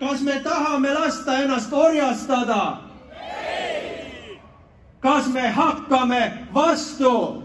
kas 0.00 0.20
me 0.22 0.40
tahame 0.44 0.94
lasta 0.94 1.38
ennast 1.38 1.72
orjastada? 1.72 2.76
kas 5.00 5.28
me 5.28 5.48
hakkame 5.48 6.32
vastu? 6.54 7.42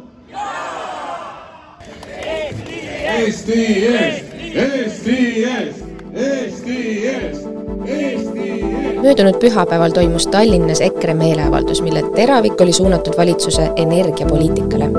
Eesti 3.04 3.86
eest, 3.88 4.26
Eesti 4.56 5.44
eest, 5.44 5.84
Eesti 6.14 7.08
eest, 7.08 7.46
Eesti 7.85 8.49
eest. 8.52 9.02
möödunud 9.02 9.36
pühapäeval 9.40 9.92
toimus 9.92 10.28
Tallinnas 10.28 10.81
EKRE 10.81 11.13
meeleavaldus, 11.13 11.81
mille 11.81 12.04
teravik 12.15 12.62
oli 12.62 12.74
suunatud 12.74 13.18
valitsuse 13.18 13.70
energiapoliitikale. 13.76 14.90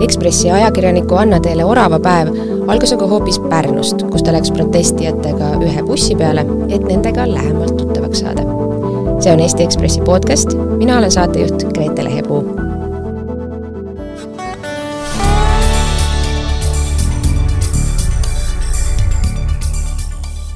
Ekspressi 0.00 0.50
ajakirjaniku 0.50 1.14
Anna-Teele 1.14 1.64
Orava 1.64 1.98
päev 1.98 2.28
algas 2.68 2.92
aga 2.92 3.06
hoopis 3.08 3.38
Pärnust, 3.48 4.02
kus 4.12 4.22
ta 4.22 4.32
läks 4.34 4.50
protestijatega 4.52 5.54
ühe 5.64 5.82
bussi 5.86 6.16
peale, 6.18 6.44
et 6.68 6.82
nendega 6.84 7.24
lähemalt 7.28 7.76
tuttavaks 7.80 8.20
saada. 8.20 8.44
see 9.20 9.32
on 9.32 9.40
Eesti 9.40 9.64
Ekspressi 9.64 10.00
podcast, 10.04 10.52
mina 10.76 10.98
olen 10.98 11.10
saatejuht 11.10 11.64
Grete 11.74 12.04
Lehepuu 12.04 12.42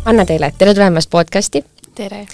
Anna 0.05 0.25
teile, 0.27 0.53
tere 0.59 0.75
tulemast 0.75 1.11
podcasti! 1.11 1.65
tere! 1.95 2.27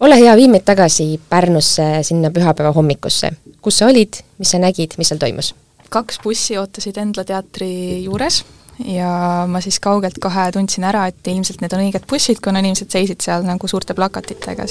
ole 0.00 0.20
hea, 0.20 0.36
vii 0.36 0.48
meid 0.48 0.66
tagasi 0.68 1.20
Pärnusse 1.28 2.02
sinna 2.02 2.30
pühapäeva 2.30 2.72
hommikusse. 2.72 3.30
kus 3.62 3.78
sa 3.78 3.86
olid, 3.86 4.20
mis 4.38 4.50
sa 4.50 4.58
nägid, 4.58 4.98
mis 4.98 5.08
seal 5.08 5.18
toimus? 5.18 5.54
kaks 5.88 6.20
bussi 6.22 6.58
ootasid 6.58 7.00
Endla 7.00 7.24
teatri 7.24 8.04
juures 8.04 8.44
ja 8.84 9.10
ma 9.48 9.60
siis 9.64 9.80
kaugelt 9.80 10.18
kohe 10.22 10.50
tundsin 10.52 10.84
ära, 10.84 11.06
et 11.10 11.30
ilmselt 11.30 11.62
need 11.64 11.72
on 11.72 11.84
õiged 11.86 12.06
bussid, 12.10 12.42
kuna 12.44 12.62
inimesed 12.64 12.92
seisid 12.92 13.24
seal 13.24 13.46
nagu 13.46 13.68
suurte 13.68 13.94
plakatitega. 13.94 14.68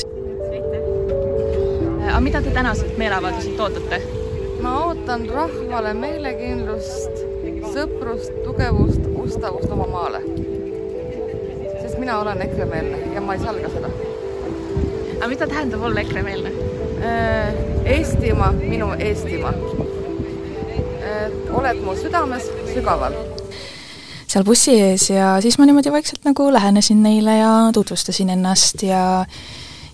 aga 2.05 2.20
mida 2.21 2.41
te 2.41 2.53
tänaselt 2.53 2.97
meeleavalduselt 2.97 3.59
ootate? 3.59 4.01
ma 4.62 4.77
ootan 4.85 5.29
rahvale 5.29 5.93
meelekindlust, 5.93 7.23
sõprust, 7.73 8.43
tugevust, 8.45 9.09
ustavust 9.25 9.73
oma 9.73 9.87
maale 9.91 10.21
sest 11.95 11.99
mina 11.99 12.19
olen 12.19 12.41
EKRE-meelne 12.41 12.97
ja 13.13 13.21
ma 13.21 13.34
ei 13.34 13.40
salga 13.40 13.69
seda. 13.69 13.90
aga 15.17 15.27
mida 15.27 15.47
tähendab 15.47 15.84
olla 15.84 16.01
EKRE-meelne? 16.01 16.51
Äh, 17.05 17.53
Eestimaa, 17.85 18.51
minu 18.51 18.90
Eestimaa. 18.99 19.53
oled 21.53 21.81
mu 21.85 21.95
südames 21.95 22.49
sügaval. 22.73 23.13
Seal 24.35 24.43
bussi 24.43 24.73
ees 24.75 25.05
ja 25.13 25.37
siis 25.39 25.55
ma 25.55 25.63
niimoodi 25.63 25.93
vaikselt 25.93 26.25
nagu 26.27 26.49
lähenesin 26.51 26.99
neile 26.99 27.37
ja 27.37 27.51
tutvustasin 27.73 28.33
ennast 28.35 28.83
ja 28.83 29.25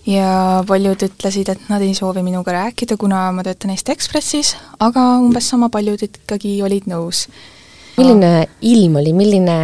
ja 0.02 0.64
paljud 0.66 1.04
ütlesid, 1.06 1.46
et 1.52 1.68
nad 1.70 1.82
ei 1.86 1.94
soovi 1.94 2.24
minuga 2.26 2.50
rääkida, 2.56 2.96
kuna 2.98 3.28
ma 3.30 3.44
töötan 3.46 3.70
Eesti 3.70 3.94
Ekspressis, 3.94 4.56
aga 4.82 5.04
umbes 5.22 5.46
sama 5.52 5.68
paljud 5.70 6.02
ikkagi 6.02 6.56
olid 6.66 6.88
nõus. 6.90 7.28
Milline 8.00 8.48
ilm 8.66 8.98
oli, 8.98 9.12
milline 9.14 9.56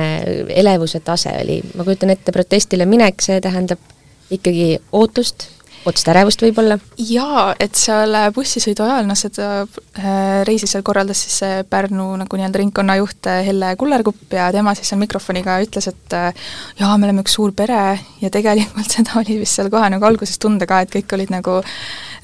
elevuse 0.63 1.01
tase 1.03 1.33
oli, 1.41 1.59
ma 1.75 1.83
kujutan 1.83 2.15
ette, 2.15 2.31
protestile 2.31 2.87
minek, 2.87 3.19
see 3.25 3.41
tähendab 3.43 3.83
ikkagi 4.35 4.79
ootust, 4.93 5.47
ootust 5.87 6.09
ärevust 6.13 6.43
võib-olla? 6.45 6.77
jaa, 7.01 7.53
et 7.61 7.79
seal 7.79 8.17
bussisõidu 8.35 8.85
ajal, 8.85 9.07
noh 9.09 9.19
seda 9.19 9.49
äh, 9.65 10.43
reisi 10.49 10.69
seal 10.71 10.85
korraldas 10.87 11.23
siis 11.25 11.39
see 11.43 11.63
Pärnu 11.71 12.11
nagu 12.21 12.41
nii-öelda 12.41 12.63
ringkonnajuht 12.63 13.31
äh, 13.31 13.41
Helle 13.47 13.73
Kullerkupp 13.81 14.37
ja 14.37 14.51
tema 14.55 14.75
siis 14.77 14.93
seal 14.93 15.01
mikrofoniga 15.01 15.59
ütles, 15.65 15.89
et 15.91 16.19
äh, 16.19 16.51
jaa, 16.81 16.93
me 16.99 17.09
oleme 17.09 17.25
üks 17.25 17.39
suur 17.39 17.55
pere 17.57 17.81
ja 18.23 18.33
tegelikult 18.35 18.93
seda 18.99 19.17
oli 19.23 19.39
vist 19.41 19.59
seal 19.59 19.73
kohe 19.73 19.89
nagu 19.95 20.09
alguses 20.09 20.39
tunda 20.43 20.69
ka, 20.69 20.83
et 20.85 20.93
kõik 20.99 21.17
olid 21.19 21.33
nagu 21.35 21.61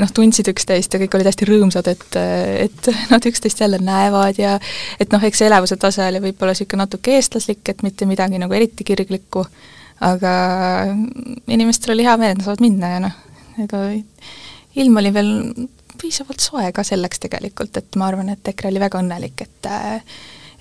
noh, 0.00 0.10
tundsid 0.14 0.48
üksteist 0.50 0.94
ja 0.94 1.00
kõik 1.02 1.16
olid 1.18 1.30
hästi 1.30 1.48
rõõmsad, 1.48 1.88
et, 1.92 2.18
et 2.66 2.90
nad 3.12 3.30
üksteist 3.30 3.62
jälle 3.62 3.80
näevad 3.82 4.40
ja 4.40 4.58
et 5.00 5.14
noh, 5.14 5.22
eks 5.22 5.42
see 5.42 5.50
elevuse 5.50 5.78
tase 5.80 6.04
oli 6.08 6.22
võib-olla 6.28 6.54
niisugune 6.54 6.84
natuke 6.84 7.16
eestlaslik, 7.18 7.62
et 7.70 7.86
mitte 7.86 8.08
midagi 8.10 8.40
nagu 8.42 8.54
eriti 8.56 8.86
kirglikku, 8.86 9.46
aga 10.04 10.34
inimestel 11.48 11.94
oli 11.94 12.06
hea 12.06 12.16
meel, 12.20 12.34
et 12.34 12.40
nad 12.40 12.46
saavad 12.46 12.64
minna 12.64 12.92
ja 12.94 13.02
noh, 13.06 13.18
ega 13.64 13.82
ilm 14.82 15.02
oli 15.02 15.12
veel 15.14 15.34
piisavalt 16.00 16.42
soe 16.42 16.70
ka 16.74 16.84
selleks 16.84 17.22
tegelikult, 17.22 17.76
et 17.80 17.98
ma 18.00 18.10
arvan, 18.10 18.32
et 18.34 18.52
EKRE 18.54 18.72
oli 18.72 18.82
väga 18.82 19.02
õnnelik, 19.02 19.46
et 19.46 19.70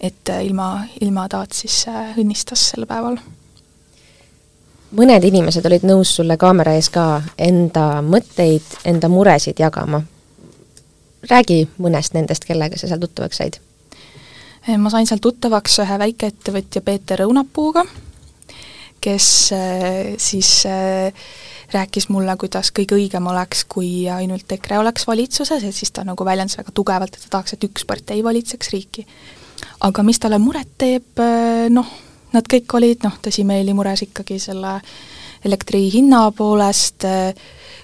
et 0.03 0.29
ilma, 0.43 0.83
ilmataat 1.01 1.55
siis 1.55 1.85
õnnistas 2.19 2.69
sel 2.73 2.87
päeval 2.89 3.19
mõned 4.97 5.25
inimesed 5.25 5.65
olid 5.65 5.85
nõus 5.87 6.13
sulle 6.17 6.37
kaamera 6.39 6.75
ees 6.77 6.89
ka 6.93 7.21
enda 7.41 8.01
mõtteid, 8.05 8.65
enda 8.85 9.09
muresid 9.09 9.59
jagama. 9.59 10.03
räägi 11.29 11.67
mõnest 11.79 12.13
nendest, 12.13 12.45
kellega 12.45 12.77
sa 12.77 12.87
seal 12.87 12.99
tuttavaks 12.99 13.37
said? 13.37 13.59
Ma 14.77 14.89
sain 14.89 15.07
seal 15.07 15.19
tuttavaks 15.23 15.79
ühe 15.79 15.99
väikeettevõtja 15.99 16.81
Peeter 16.81 17.23
Õunapuuga, 17.23 17.85
kes 19.03 19.27
eh, 19.55 20.13
siis 20.17 20.49
eh, 20.69 21.25
rääkis 21.73 22.07
mulle, 22.13 22.35
kuidas 22.39 22.71
kõige 22.75 22.97
õigem 22.97 23.27
oleks, 23.31 23.65
kui 23.69 24.07
ainult 24.11 24.51
EKRE 24.55 24.79
oleks 24.79 25.07
valitsuses, 25.09 25.63
et 25.63 25.75
siis 25.75 25.91
ta 25.91 26.05
nagu 26.07 26.25
väljendas 26.25 26.59
väga 26.59 26.73
tugevalt, 26.75 27.15
et 27.15 27.25
ta 27.25 27.37
tahaks, 27.37 27.55
et 27.55 27.65
üks 27.67 27.87
partei 27.89 28.23
valitseks 28.23 28.71
riiki. 28.75 29.07
aga 29.83 30.03
mis 30.03 30.19
talle 30.19 30.37
muret 30.39 30.69
teeb, 30.77 31.19
noh, 31.69 31.89
nad 32.33 32.47
kõik 32.49 32.75
olid 32.77 33.03
noh, 33.03 33.17
tõsimeeli 33.23 33.73
mures 33.75 34.05
ikkagi 34.05 34.37
selle 34.39 34.77
elektri 35.43 35.89
hinna 35.91 36.29
poolest, 36.31 37.03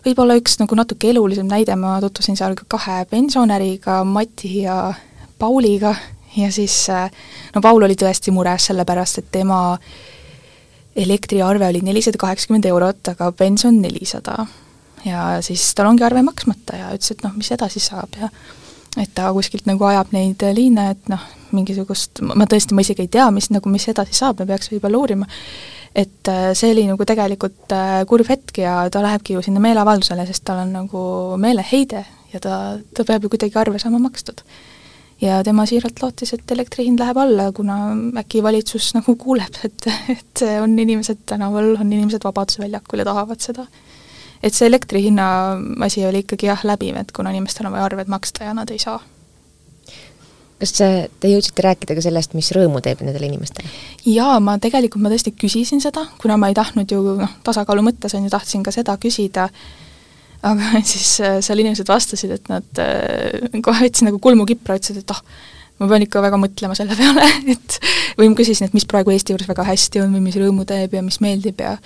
võib-olla 0.05 0.37
üks 0.39 0.59
nagu 0.61 0.77
natuke 0.79 1.09
elulisem 1.09 1.49
näide, 1.49 1.75
ma 1.75 1.97
tutvusin 2.03 2.37
seal 2.39 2.55
ka 2.55 2.67
kahe 2.77 3.01
pensionäriga, 3.09 4.03
Mati 4.07 4.61
ja 4.61 4.93
Pauliga, 5.39 5.95
ja 6.37 6.51
siis 6.51 6.85
no 7.55 7.61
Paul 7.61 7.83
oli 7.83 7.97
tõesti 7.99 8.31
mures, 8.31 8.69
sellepärast 8.69 9.23
et 9.23 9.31
tema 9.39 9.59
elektriarve 10.95 11.67
oli 11.67 11.81
nelisada 11.85 12.17
kaheksakümmend 12.21 12.65
eurot, 12.69 13.13
aga 13.13 13.31
pension 13.31 13.81
nelisada. 13.81 14.45
ja 15.05 15.37
siis 15.41 15.63
tal 15.75 15.87
ongi 15.87 16.03
arve 16.03 16.21
maksmata 16.25 16.75
ja 16.75 16.89
ütles, 16.91 17.13
et 17.13 17.21
noh, 17.23 17.35
mis 17.39 17.51
edasi 17.55 17.79
saab 17.79 18.17
ja 18.19 18.27
et 18.97 19.11
ta 19.15 19.29
kuskilt 19.33 19.67
nagu 19.69 19.85
ajab 19.85 20.11
neid 20.11 20.43
liine, 20.55 20.89
et 20.95 21.11
noh, 21.11 21.21
mingisugust, 21.55 22.19
ma 22.21 22.47
tõesti, 22.49 22.75
ma 22.75 22.83
isegi 22.83 23.05
ei 23.05 23.11
tea, 23.11 23.29
mis 23.31 23.49
nagu, 23.53 23.71
mis 23.71 23.87
edasi 23.91 24.17
saab, 24.17 24.41
me 24.41 24.49
peaks 24.49 24.71
võib-olla 24.73 24.99
uurima, 24.99 25.27
et 25.95 26.31
äh, 26.31 26.49
see 26.57 26.73
oli 26.73 26.85
nagu 26.89 27.05
tegelikult 27.07 27.73
äh, 27.75 28.01
kurb 28.09 28.27
hetk 28.29 28.61
ja 28.63 28.81
ta 28.91 29.03
lähebki 29.05 29.37
ju 29.37 29.43
sinna 29.45 29.61
meeleavaldusele, 29.63 30.25
sest 30.27 30.45
tal 30.49 30.63
on 30.65 30.73
nagu 30.75 31.03
meeleheide 31.41 32.03
ja 32.33 32.41
ta, 32.43 32.57
ta 32.95 33.05
peab 33.07 33.25
ju 33.25 33.31
kuidagi 33.33 33.57
arve 33.61 33.81
saama 33.81 34.01
makstud. 34.03 34.43
Ja 35.21 35.41
tema 35.43 35.65
siiralt 35.67 36.01
lootis, 36.01 36.33
et 36.33 36.51
elektri 36.51 36.85
hind 36.87 37.01
läheb 37.01 37.17
alla, 37.19 37.51
kuna 37.55 37.91
äkki 38.21 38.43
valitsus 38.43 38.93
nagu 38.95 39.15
kuuleb, 39.19 39.61
et, 39.67 39.91
et 40.15 40.47
on 40.63 40.79
inimesed 40.79 41.25
tänaval, 41.29 41.75
on 41.79 41.93
inimesed 41.93 42.23
Vabaduse 42.23 42.63
väljakul 42.63 43.03
ja 43.03 43.11
tahavad 43.11 43.43
seda 43.43 43.67
et 44.43 44.55
see 44.55 44.67
elektri 44.69 45.03
hinna 45.03 45.29
asi 45.85 46.05
oli 46.07 46.23
ikkagi 46.23 46.49
jah, 46.49 46.61
läbiv, 46.67 46.97
et 46.99 47.11
kuna 47.15 47.33
inimestel 47.35 47.67
on 47.67 47.75
vaja 47.75 47.87
arved 47.89 48.11
maksta 48.11 48.47
ja 48.47 48.53
nad 48.55 48.71
ei 48.71 48.79
saa. 48.79 48.99
kas 50.59 50.73
te 50.75 51.29
jõudsite 51.31 51.63
rääkida 51.63 51.95
ka 51.95 52.03
sellest, 52.03 52.33
mis 52.35 52.51
rõõmu 52.55 52.81
teeb 52.83 53.03
nendele 53.03 53.29
inimestele? 53.29 53.69
jaa, 54.05 54.39
ma 54.43 54.57
tegelikult, 54.59 55.03
ma 55.03 55.11
tõesti 55.11 55.35
küsisin 55.35 55.83
seda, 55.83 56.05
kuna 56.21 56.39
ma 56.39 56.49
ei 56.51 56.57
tahtnud 56.57 56.91
ju 56.91 57.03
noh, 57.19 57.37
tasakaalu 57.43 57.85
mõttes 57.91 58.15
on 58.15 58.27
ju, 58.27 58.31
tahtsin 58.33 58.63
ka 58.63 58.73
seda 58.75 58.95
küsida, 58.99 59.49
aga 60.47 60.81
siis 60.91 61.13
äh, 61.23 61.39
seal 61.45 61.63
inimesed 61.63 61.89
vastasid, 61.89 62.35
et 62.37 62.51
nad 62.51 62.83
äh, 62.83 63.61
kohe 63.65 63.87
võtsid 63.87 64.07
nagu 64.07 64.21
kulmukipra, 64.23 64.79
ütlesid, 64.79 65.03
et 65.03 65.15
ah 65.15 65.21
oh,, 65.21 65.39
ma 65.79 65.87
pean 65.87 66.03
ikka 66.03 66.19
väga 66.23 66.39
mõtlema 66.39 66.75
selle 66.75 66.95
peale, 66.99 67.25
et 67.53 67.77
või 68.19 68.31
ma 68.31 68.39
küsisin, 68.39 68.67
et 68.67 68.75
mis 68.75 68.87
praegu 68.89 69.13
Eesti 69.13 69.35
juures 69.35 69.47
väga 69.49 69.65
hästi 69.69 70.03
on 70.03 70.15
või 70.17 70.25
mis 70.25 70.35
rõõmu 70.39 70.65
teeb 70.67 70.97
ja 70.97 71.03
mis 71.05 71.21
meeldib 71.23 71.61
ja 71.63 71.77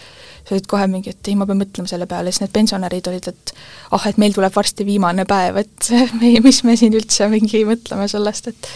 sa 0.44 0.56
olid 0.56 0.68
kohe 0.70 0.88
mingi, 0.92 1.14
et 1.14 1.30
ei, 1.30 1.38
ma 1.40 1.48
pean 1.50 1.62
mõtlema 1.62 1.90
selle 1.90 2.08
peale, 2.10 2.34
siis 2.34 2.44
need 2.44 2.56
pensionärid 2.56 3.08
olid, 3.12 3.30
et 3.30 3.54
ah 3.54 4.00
oh,, 4.00 4.10
et 4.10 4.20
meil 4.22 4.36
tuleb 4.36 4.56
varsti 4.56 4.88
viimane 4.88 5.28
päev, 5.30 5.62
et 5.64 5.94
me, 6.20 6.34
mis 6.44 6.64
me 6.68 6.78
siin 6.80 6.98
üldse 6.98 7.30
mingi 7.32 7.64
mõtleme 7.70 8.10
sellest, 8.12 8.52
et 8.54 8.74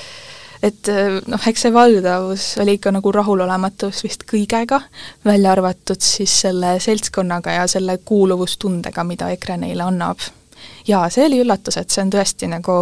et 0.64 0.90
noh, 1.28 1.48
eks 1.50 1.66
see 1.66 1.74
valdavus 1.74 2.48
oli 2.62 2.78
ikka 2.78 2.92
nagu 2.96 3.12
rahulolematus 3.14 4.04
vist 4.06 4.26
kõigega, 4.30 4.82
välja 5.26 5.52
arvatud 5.54 6.02
siis 6.02 6.34
selle 6.46 6.78
seltskonnaga 6.84 7.60
ja 7.60 7.68
selle 7.72 8.00
kuuluvustundega, 8.06 9.04
mida 9.08 9.30
EKRE 9.36 9.60
neile 9.66 9.86
annab. 9.86 10.24
jaa, 10.88 11.10
see 11.10 11.26
oli 11.26 11.42
üllatus, 11.44 11.78
et 11.78 11.94
see 11.94 12.04
on 12.06 12.14
tõesti 12.14 12.50
nagu 12.52 12.78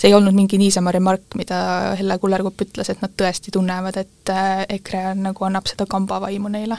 see 0.00 0.08
ei 0.08 0.14
olnud 0.16 0.34
mingi 0.34 0.58
niisama 0.58 0.92
remark, 0.96 1.36
mida 1.36 1.94
Helle 1.98 2.16
Kullerkupp 2.18 2.64
ütles, 2.64 2.88
et 2.88 3.02
nad 3.02 3.12
tõesti 3.16 3.52
tunnevad, 3.52 4.00
et 4.00 4.32
äh, 4.32 4.64
EKRE 4.78 5.14
nagu, 5.20 5.44
annab 5.44 5.68
seda 5.68 5.86
kambavaimu 5.90 6.48
neile 6.52 6.78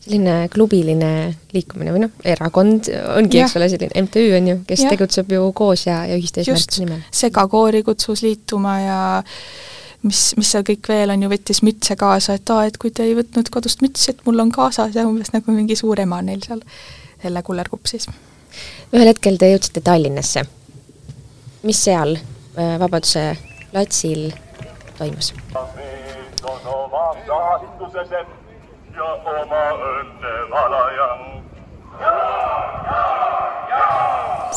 selline 0.00 0.36
klubiline 0.52 1.10
liikumine 1.52 1.92
või 1.92 2.04
noh, 2.06 2.12
erakond 2.24 2.88
ongi, 3.18 3.42
eks 3.44 3.56
ole, 3.58 3.68
selline 3.72 4.04
MTÜ 4.06 4.22
on 4.38 4.48
ju, 4.48 4.60
kes 4.68 4.84
ja. 4.86 4.92
tegutseb 4.94 5.34
ju 5.34 5.50
koos 5.56 5.84
ja, 5.86 6.02
ja 6.08 6.16
ühiste 6.16 6.40
eesmärkide 6.40 6.86
nimel. 6.86 7.02
segakoori 7.14 7.82
kutsus 7.84 8.24
liituma 8.24 8.78
ja 8.80 9.00
mis, 10.06 10.22
mis 10.40 10.52
seal 10.54 10.64
kõik 10.66 10.88
veel 10.88 11.12
on 11.12 11.26
ju, 11.26 11.30
võttis 11.32 11.60
mütse 11.66 11.96
kaasa, 12.00 12.38
et 12.40 12.54
aa, 12.54 12.64
et 12.70 12.80
kui 12.80 12.94
te 12.96 13.04
ei 13.04 13.14
võtnud 13.18 13.52
kodust 13.52 13.84
mütsi, 13.84 14.14
et 14.14 14.24
mul 14.26 14.40
on 14.46 14.52
kaasas 14.54 14.96
ja 14.96 15.04
umbes 15.08 15.34
nagu 15.36 15.52
mingi 15.52 15.76
suur 15.78 16.00
ema 16.00 16.22
neil 16.24 16.40
seal 16.46 16.64
jälle 17.20 17.44
kullerkupsis. 17.44 18.08
ühel 18.94 19.12
hetkel 19.12 19.36
te 19.36 19.52
jõudsite 19.52 19.84
Tallinnasse. 19.84 20.46
mis 21.62 21.84
seal 21.84 22.16
äh, 22.16 22.78
Vabaduse 22.80 23.34
platsil 23.72 24.30
toimus? 24.96 25.34
Ja 29.00 29.10
oma 29.40 29.60
õnne 29.88 30.32
valaja. 30.52 31.08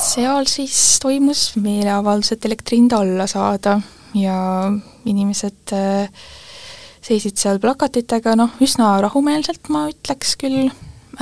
seal 0.04 0.48
siis 0.52 0.78
toimus 1.02 1.54
meeleavaldus, 1.62 2.34
et 2.36 2.46
elektri 2.50 2.80
hinda 2.82 3.00
alla 3.04 3.28
saada 3.30 3.78
ja 4.18 4.38
inimesed 5.08 5.74
äh, 5.78 6.26
seisid 7.04 7.40
seal 7.40 7.62
plakatitega, 7.64 8.36
noh, 8.40 8.52
üsna 8.64 8.96
rahumeelselt, 9.04 9.70
ma 9.72 9.86
ütleks 9.92 10.36
küll. 10.42 10.68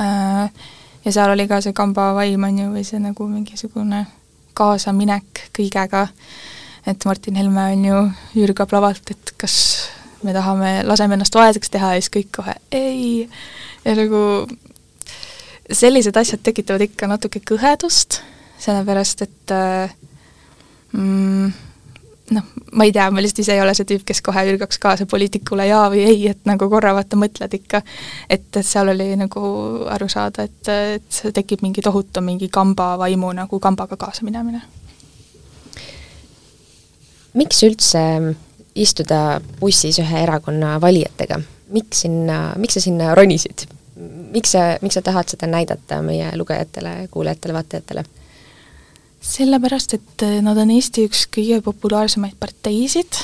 Äh,, 0.00 0.66
ja 1.04 1.14
seal 1.14 1.34
oli 1.34 1.46
ka 1.50 1.60
see 1.62 1.76
kamba 1.76 2.12
vaim, 2.18 2.48
on 2.48 2.58
ju, 2.58 2.68
või 2.74 2.84
see 2.88 3.02
nagu 3.02 3.28
mingisugune 3.30 4.06
kaasaminek 4.58 5.46
kõigega, 5.56 6.06
et 6.88 7.06
Martin 7.08 7.38
Helme 7.38 7.70
on 7.76 7.88
ju 7.88 8.04
hürgab 8.34 8.72
lavalt, 8.74 9.14
et 9.14 9.34
kas 9.38 9.56
me 10.22 10.34
tahame, 10.36 10.74
laseme 10.88 11.18
ennast 11.18 11.34
vaeseks 11.34 11.72
teha 11.72 11.94
ja 11.94 12.02
siis 12.02 12.12
kõik 12.14 12.30
kohe 12.36 12.54
ei, 12.72 13.28
ja 13.84 13.96
nagu 13.98 14.22
sellised 15.72 16.16
asjad 16.16 16.42
tekitavad 16.44 16.84
ikka 16.86 17.08
natuke 17.10 17.42
kõhedust, 17.52 18.20
sellepärast 18.62 19.24
et 19.26 19.54
äh, 19.54 19.92
mm, 20.92 21.52
noh, 22.36 22.48
ma 22.72 22.86
ei 22.86 22.92
tea, 22.94 23.08
ma 23.10 23.22
lihtsalt 23.22 23.42
ise 23.44 23.56
ei 23.56 23.62
ole 23.62 23.74
see 23.76 23.88
tüüp, 23.88 24.04
kes 24.08 24.22
kohe 24.24 24.44
hülgaks 24.48 24.80
kaasa 24.82 25.06
poliitikule 25.10 25.66
jaa 25.68 25.86
või 25.92 26.04
ei, 26.06 26.20
et 26.32 26.44
nagu 26.48 26.68
korra 26.72 26.94
vaata 26.96 27.18
mõtled 27.20 27.56
ikka, 27.58 27.82
et, 28.28 28.46
et 28.50 28.66
seal 28.66 28.92
oli 28.92 29.12
nagu 29.20 29.42
aru 29.92 30.08
saada, 30.12 30.46
et, 30.48 30.70
et 30.98 31.20
tekib 31.34 31.64
mingi 31.64 31.84
tohutu 31.84 32.24
mingi 32.24 32.48
kamba 32.52 32.94
vaimu 33.00 33.32
nagu 33.36 33.60
kambaga 33.62 33.98
kaasa 34.00 34.26
minemine. 34.28 34.62
miks 37.32 37.62
üldse 37.64 38.00
istuda 38.74 39.40
bussis 39.60 39.98
ühe 40.00 40.22
erakonna 40.22 40.78
valijatega, 40.80 41.40
miks 41.74 42.04
sinna, 42.06 42.40
miks 42.60 42.78
sa 42.78 42.84
sinna 42.84 43.14
ronisid? 43.18 43.66
miks 44.32 44.54
sa, 44.54 44.78
miks 44.82 44.96
sa 44.96 45.02
tahad 45.04 45.28
seda 45.28 45.46
näidata 45.50 46.00
meie 46.04 46.30
lugejatele, 46.36 47.08
kuulajatele, 47.12 47.54
vaatajatele? 47.54 48.04
sellepärast, 49.22 49.94
et 49.94 50.22
äh, 50.26 50.40
nad 50.42 50.58
on 50.58 50.72
Eesti 50.74 51.04
üks 51.06 51.28
kõige 51.30 51.60
populaarsemaid 51.62 52.34
parteisid, 52.40 53.20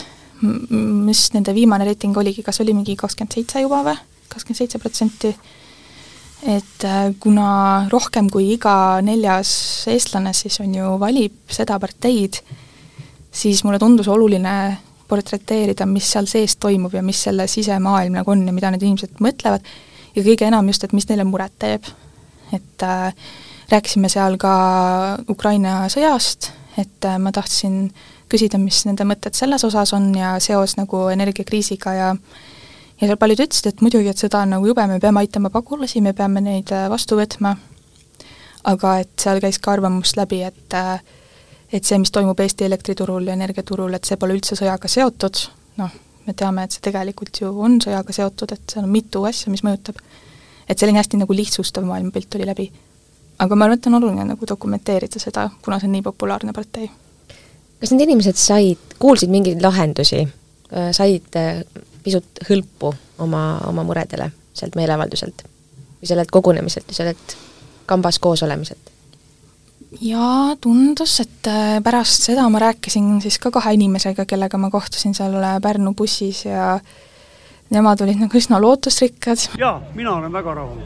mis 0.71 1.25
nende 1.35 1.51
viimane 1.56 1.89
reiting 1.89 2.15
oligi, 2.21 2.44
kas 2.47 2.61
oli 2.62 2.75
mingi 2.77 2.94
kakskümmend 2.99 3.35
seitse 3.35 3.65
juba 3.65 3.81
või, 3.83 3.97
kakskümmend 4.31 4.61
seitse 4.61 4.79
protsenti, 4.79 5.33
et 6.55 6.87
äh, 6.87 7.09
kuna 7.19 7.49
rohkem 7.91 8.29
kui 8.31 8.53
iga 8.55 8.77
neljas 9.03 9.51
eestlane 9.91 10.31
siis 10.39 10.61
on 10.62 10.77
ju, 10.79 10.93
valib 11.03 11.51
seda 11.51 11.81
parteid, 11.83 12.39
siis 13.35 13.65
mulle 13.67 13.83
tundus 13.83 14.06
oluline 14.12 14.55
portreteerida, 15.08 15.87
mis 15.87 16.10
seal 16.12 16.28
sees 16.31 16.56
toimub 16.60 16.94
ja 16.94 17.02
mis 17.02 17.22
selle 17.28 17.46
sisemaailm 17.49 18.19
nagu 18.20 18.31
on 18.31 18.46
ja 18.46 18.55
mida 18.55 18.72
need 18.72 18.84
inimesed 18.84 19.22
mõtlevad, 19.25 19.64
ja 20.16 20.25
kõige 20.25 20.49
enam 20.49 20.69
just, 20.69 20.84
et 20.84 20.94
mis 20.96 21.08
neile 21.08 21.26
muret 21.28 21.55
teeb. 21.58 21.88
et 22.52 22.82
äh, 22.82 23.12
rääkisime 23.69 24.08
seal 24.08 24.38
ka 24.40 24.52
Ukraina 25.28 25.82
sõjast, 25.93 26.50
et 26.81 27.05
äh, 27.05 27.19
ma 27.20 27.32
tahtsin 27.32 27.90
küsida, 28.28 28.60
mis 28.60 28.84
nende 28.88 29.05
mõtted 29.05 29.37
selles 29.37 29.64
osas 29.64 29.93
on 29.93 30.14
ja 30.16 30.38
seos 30.40 30.76
nagu 30.76 31.08
energiakriisiga 31.12 31.93
ja 31.94 32.14
ja 32.99 33.06
seal 33.06 33.19
paljud 33.20 33.44
ütlesid, 33.44 33.69
et 33.70 33.82
muidugi, 33.84 34.10
et 34.10 34.19
sõda 34.19 34.43
on 34.43 34.56
nagu 34.56 34.66
jube, 34.66 34.87
me 34.90 34.99
peame 35.00 35.22
aitama 35.22 35.52
pagulasi, 35.55 36.00
me 36.02 36.14
peame 36.16 36.43
neid 36.43 36.72
äh, 36.75 36.88
vastu 36.90 37.19
võtma, 37.19 37.55
aga 38.66 38.99
et 39.05 39.12
seal 39.20 39.40
käis 39.44 39.60
ka 39.62 39.76
arvamus 39.76 40.16
läbi, 40.19 40.43
et 40.49 40.75
äh, 40.75 40.99
et 41.73 41.85
see, 41.85 41.99
mis 41.99 42.12
toimub 42.15 42.41
Eesti 42.41 42.65
elektriturul 42.65 43.26
ja 43.29 43.37
energiaturul, 43.37 43.94
et 43.94 44.05
see 44.09 44.17
pole 44.17 44.37
üldse 44.37 44.56
sõjaga 44.56 44.88
seotud, 44.88 45.41
noh, 45.81 45.94
me 46.26 46.35
teame, 46.37 46.65
et 46.65 46.76
see 46.76 46.85
tegelikult 46.85 47.41
ju 47.43 47.53
on 47.65 47.79
sõjaga 47.85 48.15
seotud, 48.17 48.53
et 48.53 48.75
seal 48.75 48.85
on 48.85 48.93
mitu 48.93 49.25
asja, 49.29 49.53
mis 49.53 49.65
mõjutab. 49.67 50.00
et 50.69 50.79
selline 50.79 51.00
hästi 51.00 51.17
nagu 51.17 51.32
lihtsustav 51.32 51.85
maailmapilt 51.85 52.31
tuli 52.31 52.47
läbi 52.47 52.69
aga 53.38 53.55
ma 53.55 53.67
arvan, 53.67 53.79
et 53.79 53.87
on 53.87 53.99
oluline 53.99 54.25
nagu 54.32 54.49
dokumenteerida 54.50 55.20
seda, 55.23 55.49
kuna 55.62 55.79
see 55.79 55.88
on 55.88 55.94
nii 55.97 56.05
populaarne 56.06 56.55
partei. 56.55 56.91
kas 57.81 57.93
need 57.93 58.09
inimesed 58.09 58.38
said, 58.41 58.97
kuulsid 58.99 59.31
mingeid 59.31 59.62
lahendusi, 59.62 60.25
äh, 60.73 60.91
said 60.97 61.38
äh, 61.38 61.62
pisut 62.03 62.43
hõlpu 62.49 62.93
oma, 63.23 63.44
oma 63.69 63.85
muredele 63.87 64.32
sealt 64.55 64.75
meeleavalduselt 64.79 65.44
või 66.00 66.11
sellelt 66.11 66.31
kogunemiselt 66.35 66.91
või 66.91 66.99
sellelt 66.99 67.37
kambas 67.87 68.19
koos 68.19 68.43
olemiselt? 68.43 68.91
Jaa, 70.00 70.56
tundus, 70.61 71.19
et 71.25 71.49
äh, 71.50 71.79
pärast 71.85 72.29
seda 72.29 72.49
ma 72.52 72.61
rääkisin 72.62 73.19
siis 73.25 73.38
ka 73.43 73.50
kahe 73.55 73.75
inimesega, 73.79 74.26
kellega 74.29 74.58
ma 74.61 74.70
kohtusin 74.70 75.14
seal 75.17 75.37
Pärnu 75.62 75.94
bussis 75.96 76.44
ja 76.44 76.79
nemad 77.70 78.00
olid 78.05 78.20
nagu 78.20 78.38
üsna 78.38 78.61
lootusrikkad. 78.61 79.50
jaa, 79.58 79.81
mina 79.94 80.14
olen 80.20 80.32
väga 80.32 80.55
rahul 80.55 80.81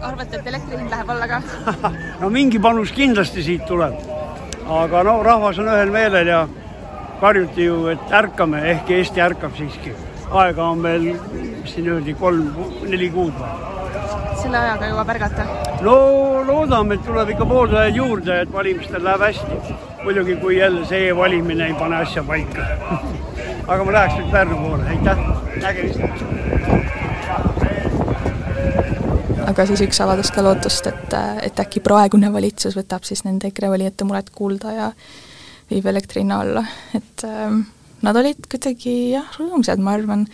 arvate, 0.00 0.38
et 0.40 0.46
elektri 0.48 0.78
hind 0.78 0.92
läheb 0.92 1.10
alla 1.12 1.28
ka 1.28 1.40
no 2.20 2.30
mingi 2.32 2.60
panus 2.62 2.92
kindlasti 2.96 3.44
siit 3.44 3.66
tuleb. 3.68 3.96
aga 4.80 5.02
no 5.04 5.16
rahvas 5.26 5.58
on 5.58 5.68
ühel 5.72 5.92
meelel 5.92 6.30
ja 6.32 6.44
karjuti 7.20 7.66
ju, 7.66 7.80
et 7.92 8.14
ärkame, 8.16 8.62
ehkki 8.74 8.96
Eesti 9.00 9.20
ärkab 9.20 9.56
siiski. 9.56 9.92
aega 10.30 10.68
on 10.68 10.82
veel, 10.82 11.10
mis 11.34 11.74
siin 11.74 11.90
öeldi, 11.92 12.14
kolm, 12.14 12.48
neli 12.86 13.10
kuud 13.16 13.34
või? 13.40 13.52
selle 14.42 14.58
ajaga 14.64 14.92
jõuab 14.92 15.14
ärgata? 15.16 15.69
No 15.84 15.96
loodame, 16.46 16.94
et 16.94 17.04
tuleb 17.06 17.32
ikka 17.34 17.46
pooldajaid 17.48 17.96
juurde, 17.96 18.40
et 18.44 18.52
valimistel 18.52 19.04
läheb 19.04 19.24
hästi. 19.28 19.78
muidugi, 20.04 20.36
kui 20.40 20.56
jälle 20.58 20.86
see 20.88 21.08
e-valimine 21.08 21.66
ei 21.66 21.74
pane 21.74 21.96
asja 21.96 22.22
paika. 22.24 22.66
Aga 23.70 23.84
ma 23.84 23.92
läheks 23.92 24.14
nüüd 24.18 24.30
Pärnu 24.32 24.60
poole, 24.62 24.86
aitäh, 24.88 25.18
nägemist! 25.60 26.00
aga 29.50 29.66
siis 29.66 29.82
üks 29.82 29.98
avaldas 30.02 30.30
ka 30.34 30.44
lootust, 30.44 30.86
et, 30.86 31.14
et 31.42 31.60
äkki 31.62 31.82
praegune 31.84 32.30
valitsus 32.32 32.76
võtab 32.78 33.04
siis 33.08 33.24
nende 33.26 33.50
EKRE 33.50 33.70
valijate 33.72 34.06
muret 34.06 34.30
kuulda 34.34 34.72
ja 34.76 34.88
viib 35.70 35.86
elektri 35.90 36.22
hinna 36.22 36.40
alla, 36.44 36.64
et 36.94 37.24
äh, 37.26 37.58
nad 38.06 38.20
olid 38.20 38.46
kuidagi 38.50 38.94
jah, 39.16 39.26
rõõmsad, 39.38 39.82
ma 39.82 39.96
arvan, 39.98 40.26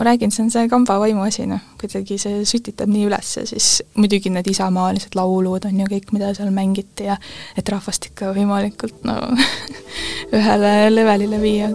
ma 0.00 0.06
räägin, 0.08 0.32
see 0.32 0.46
on 0.46 0.50
see 0.52 0.68
kamba 0.72 0.96
vaimu 1.02 1.26
asi, 1.26 1.44
noh, 1.48 1.60
kuidagi 1.80 2.16
see 2.20 2.40
sütitab 2.48 2.88
nii 2.88 3.04
üles 3.10 3.34
ja 3.36 3.44
siis 3.48 3.66
muidugi 4.00 4.32
need 4.32 4.48
isamaalised 4.48 5.12
laulud 5.18 5.66
on 5.68 5.82
ju 5.82 5.88
kõik, 5.90 6.14
mida 6.16 6.32
seal 6.36 6.48
mängiti 6.56 7.10
ja 7.10 7.18
et 7.60 7.68
rahvast 7.68 8.08
ikka 8.08 8.32
võimalikult 8.36 9.04
no 9.04 9.18
ühele 10.36 10.72
levelile 10.94 11.40
viia 11.42 11.68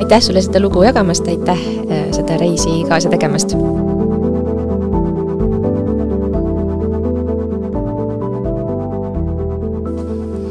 aitäh 0.00 0.24
sulle 0.24 0.42
seda 0.44 0.64
lugu 0.64 0.86
jagamast, 0.88 1.28
aitäh 1.28 1.60
äh, 1.90 2.06
seda 2.16 2.40
reisi 2.40 2.80
kaasa 2.88 3.12
tegemast! 3.12 3.52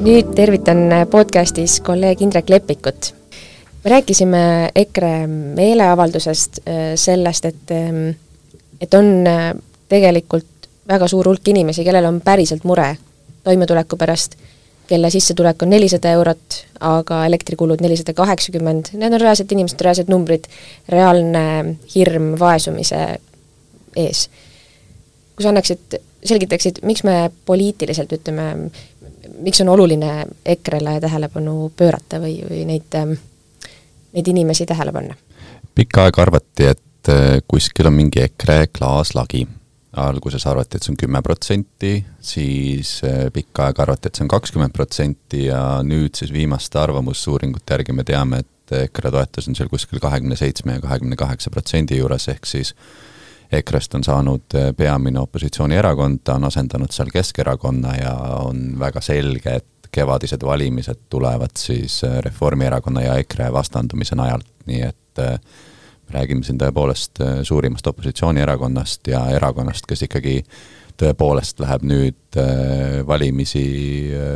nüüd 0.01 0.31
tervitan 0.33 0.85
podcastis 1.13 1.79
kolleeg 1.85 2.21
Indrek 2.25 2.49
Lepikut. 2.49 3.20
Me 3.83 3.89
rääkisime 3.89 4.71
EKRE 4.75 5.27
meeleavaldusest, 5.27 6.59
äh, 6.67 6.93
sellest, 6.95 7.45
et, 7.45 7.71
ähm, 7.71 8.09
et 8.81 8.93
on 8.93 9.27
äh, 9.27 9.53
tegelikult 9.89 10.69
väga 10.87 11.07
suur 11.07 11.27
hulk 11.27 11.47
inimesi, 11.47 11.83
kellel 11.83 12.05
on 12.05 12.21
päriselt 12.21 12.63
mure 12.63 12.95
toimetuleku 13.43 13.97
pärast 13.97 14.37
kelle 14.91 15.09
sissetulek 15.09 15.63
on 15.63 15.71
nelisada 15.71 16.11
eurot, 16.17 16.57
aga 16.83 17.23
elektrikulud 17.29 17.81
nelisada 17.83 18.13
kaheksakümmend, 18.17 18.91
need 18.99 19.15
on 19.15 19.23
reaalsed 19.23 19.51
inimesed, 19.55 19.79
reaalsed 19.85 20.11
numbrid, 20.11 20.49
reaalne 20.91 21.43
hirm 21.95 22.33
vaesumise 22.39 23.01
ees. 23.95 24.25
kui 25.35 25.45
sa 25.45 25.53
annaksid, 25.53 25.95
selgitaksid, 26.27 26.81
miks 26.87 27.05
me 27.07 27.15
poliitiliselt 27.47 28.11
ütleme, 28.17 28.47
miks 29.39 29.63
on 29.63 29.71
oluline 29.71 30.25
EKRE-le 30.55 30.99
tähelepanu 31.05 31.71
pöörata 31.77 32.19
või, 32.19 32.41
või 32.49 32.65
neid, 32.67 32.99
neid 34.13 34.27
inimesi 34.27 34.65
tähele 34.65 34.93
panna? 34.95 35.15
pikka 35.75 36.07
aega 36.07 36.21
arvati, 36.21 36.67
et 36.67 37.11
kuskil 37.47 37.87
on 37.89 37.95
mingi 37.97 38.21
EKRE 38.21 38.67
klaaslagi 38.75 39.47
alguses 39.91 40.45
arvati, 40.47 40.77
et 40.77 40.85
see 40.85 40.93
on 40.93 40.99
kümme 40.99 41.21
protsenti, 41.25 41.97
siis 42.23 43.01
äh, 43.07 43.27
pikka 43.33 43.67
aega 43.67 43.83
arvati, 43.83 44.07
et 44.07 44.17
see 44.17 44.25
on 44.25 44.31
kakskümmend 44.31 44.73
protsenti 44.75 45.45
ja 45.49 45.81
nüüd 45.83 46.15
siis 46.15 46.31
viimaste 46.31 46.79
arvamusuuringute 46.79 47.75
järgi 47.75 47.95
me 47.95 48.05
teame, 48.07 48.41
et 48.45 48.75
EKRE 48.85 49.11
toetus 49.11 49.49
on 49.51 49.57
seal 49.57 49.71
kuskil 49.71 49.99
kahekümne 49.99 50.37
seitsme 50.39 50.77
ja 50.77 50.83
kahekümne 50.83 51.17
kaheksa 51.19 51.51
protsendi 51.51 51.99
juures, 51.99 52.29
ehk 52.31 52.47
siis 52.47 52.71
EKRE-st 53.51 53.97
on 53.99 54.07
saanud 54.07 54.55
äh, 54.55 54.69
peamine 54.77 55.19
opositsioonierakond, 55.19 56.23
ta 56.23 56.37
on 56.39 56.47
asendanud 56.47 56.95
seal 56.95 57.11
Keskerakonna 57.11 57.97
ja 57.99 58.15
on 58.45 58.69
väga 58.79 59.03
selge, 59.03 59.59
et 59.59 59.67
kevadised 59.91 60.45
valimised 60.45 60.95
tulevad 61.09 61.49
siis 61.57 62.03
äh, 62.03 62.17
Reformierakonna 62.19 63.01
ja 63.01 63.15
EKRE 63.17 63.53
vastandumise 63.53 64.15
najalt, 64.15 64.47
nii 64.65 64.81
et 64.81 65.19
äh, 65.19 65.39
räägime 66.09 66.43
siin 66.43 66.59
tõepoolest 66.59 67.21
äh, 67.21 67.41
suurimast 67.43 67.87
opositsioonierakonnast 67.87 69.07
ja 69.07 69.25
erakonnast, 69.35 69.87
kes 69.87 70.07
ikkagi 70.07 70.41
tõepoolest 71.01 71.59
läheb 71.63 71.81
nüüd 71.87 72.35
valimisi 73.07 73.63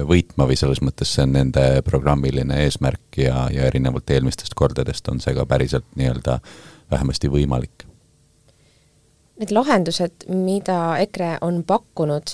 võitma 0.09 0.47
või 0.49 0.55
selles 0.57 0.79
mõttes 0.81 1.11
see 1.13 1.21
on 1.27 1.35
nende 1.35 1.65
programmiline 1.85 2.57
eesmärk 2.63 3.19
ja, 3.21 3.43
ja 3.53 3.67
erinevalt 3.67 4.09
eelmistest 4.09 4.55
kordadest 4.57 5.11
on 5.11 5.21
see 5.21 5.35
ka 5.37 5.45
päriselt 5.45 5.85
nii-öelda 5.99 6.39
vähemasti 6.91 7.29
võimalik. 7.29 7.85
Need 9.37 9.53
lahendused, 9.53 10.25
mida 10.31 10.95
EKRE 11.03 11.35
on 11.45 11.61
pakkunud, 11.67 12.33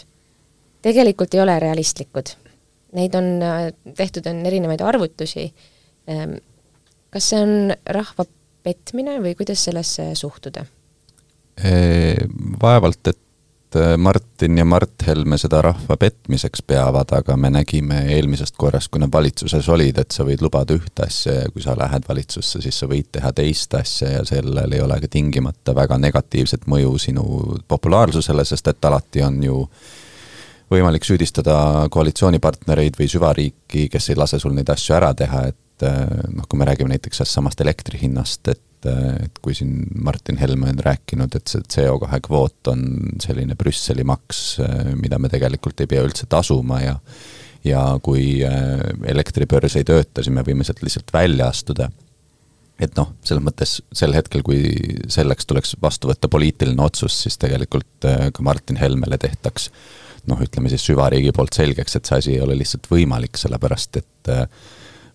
tegelikult 0.86 1.36
ei 1.36 1.44
ole 1.44 1.60
realistlikud 1.60 2.32
neid 2.98 3.16
on 3.16 3.34
tehtud, 3.96 4.28
on 4.28 4.46
erinevaid 4.46 4.84
arvutusi. 4.86 5.48
Ehm, 6.12 6.38
kas 7.12 7.32
see 7.32 7.42
on 7.42 7.74
rahva 7.98 8.26
petmine 8.64 9.18
või 9.24 9.36
kuidas 9.38 9.66
sellesse 9.68 10.12
suhtuda? 10.16 10.66
Vaevalt, 12.62 13.08
et 13.12 13.78
äh, 13.78 13.96
Martin 13.98 14.58
ja 14.58 14.66
Mart 14.66 15.04
Helme 15.06 15.38
seda 15.38 15.60
rahva 15.62 15.98
petmiseks 16.00 16.64
peavad, 16.68 17.12
aga 17.14 17.36
me 17.38 17.52
nägime 17.54 18.00
eelmisest 18.16 18.56
korrast, 18.58 18.90
kui 18.92 19.02
nad 19.04 19.12
valitsuses 19.14 19.70
olid, 19.70 20.00
et 20.02 20.16
sa 20.16 20.26
võid 20.26 20.42
lubada 20.42 20.74
ühte 20.78 21.06
asja 21.06 21.36
ja 21.42 21.50
kui 21.54 21.62
sa 21.62 21.76
lähed 21.78 22.08
valitsusse, 22.08 22.64
siis 22.64 22.80
sa 22.82 22.90
võid 22.90 23.12
teha 23.12 23.34
teist 23.38 23.76
asja 23.78 24.16
ja 24.18 24.24
sellel 24.26 24.74
ei 24.74 24.82
ole 24.82 25.00
ka 25.04 25.12
tingimata 25.12 25.76
väga 25.78 26.00
negatiivset 26.02 26.66
mõju 26.72 26.96
sinu 27.02 27.26
populaarsusele, 27.68 28.48
sest 28.48 28.72
et 28.74 28.90
alati 28.90 29.28
on 29.28 29.44
ju 29.44 29.60
äh, 29.62 29.92
võimalik 30.72 31.06
süüdistada 31.06 31.56
koalitsioonipartnereid 31.92 32.98
või 33.00 33.10
süvariiki, 33.12 33.88
kes 33.92 34.12
ei 34.12 34.20
lase 34.20 34.40
sul 34.42 34.56
neid 34.56 34.70
asju 34.72 34.96
ära 34.98 35.12
teha, 35.18 35.46
et 35.52 35.88
eh, 35.88 36.28
noh, 36.32 36.48
kui 36.48 36.60
me 36.60 36.68
räägime 36.70 36.94
näiteks 36.94 37.22
sellest 37.22 37.38
samast 37.38 37.64
elektri 37.64 38.00
hinnast, 38.02 38.48
et 38.54 38.90
eh, 38.90 39.28
et 39.28 39.42
kui 39.44 39.56
siin 39.58 39.84
Martin 40.04 40.40
Helme 40.42 40.72
on 40.72 40.84
rääkinud, 40.86 41.36
et 41.38 41.52
see 41.52 41.66
CO2 41.76 42.22
kvoot 42.28 42.72
on 42.74 42.86
selline 43.24 43.58
Brüsseli 43.60 44.06
maks, 44.08 44.44
eh, 44.64 44.94
mida 44.98 45.20
me 45.20 45.32
tegelikult 45.32 45.84
ei 45.84 45.92
pea 45.92 46.06
üldse 46.08 46.30
tasuma 46.30 46.82
ja 46.86 46.98
ja 47.62 47.82
kui 48.02 48.40
elektribörs 49.06 49.76
ei 49.78 49.86
tööta, 49.86 50.24
siis 50.24 50.34
me 50.34 50.42
võime 50.42 50.66
sealt 50.66 50.80
lihtsalt 50.82 51.12
välja 51.14 51.46
astuda. 51.52 51.92
Et 52.82 52.96
noh, 52.98 53.12
selles 53.22 53.44
mõttes 53.46 53.76
sel 53.94 54.16
hetkel, 54.18 54.42
kui 54.42 54.64
selleks 55.14 55.46
tuleks 55.46 55.76
vastu 55.84 56.10
võtta 56.10 56.26
poliitiline 56.26 56.82
otsus, 56.82 57.20
siis 57.28 57.38
tegelikult 57.38 58.08
ka 58.34 58.42
Martin 58.48 58.82
Helmele 58.82 59.22
tehtaks 59.22 59.70
noh, 60.30 60.42
ütleme 60.44 60.72
siis 60.72 60.86
süvariigi 60.90 61.34
poolt 61.36 61.56
selgeks, 61.58 61.96
et 61.98 62.10
see 62.10 62.20
asi 62.22 62.36
ei 62.36 62.42
ole 62.44 62.58
lihtsalt 62.60 62.90
võimalik, 62.92 63.40
sellepärast 63.40 64.02
et 64.02 64.34
äh, 64.34 64.44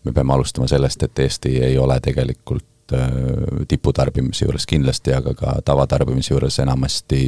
me 0.07 0.15
peame 0.15 0.35
alustama 0.35 0.69
sellest, 0.71 1.03
et 1.03 1.19
Eesti 1.27 1.57
ei 1.67 1.79
ole 1.79 1.99
tegelikult 2.03 2.95
äh, 2.95 3.13
tiputarbimise 3.69 4.47
juures 4.47 4.67
kindlasti, 4.71 5.15
aga 5.17 5.35
ka 5.39 5.57
tavatarbimise 5.67 6.35
juures 6.35 6.59
enamasti 6.63 7.21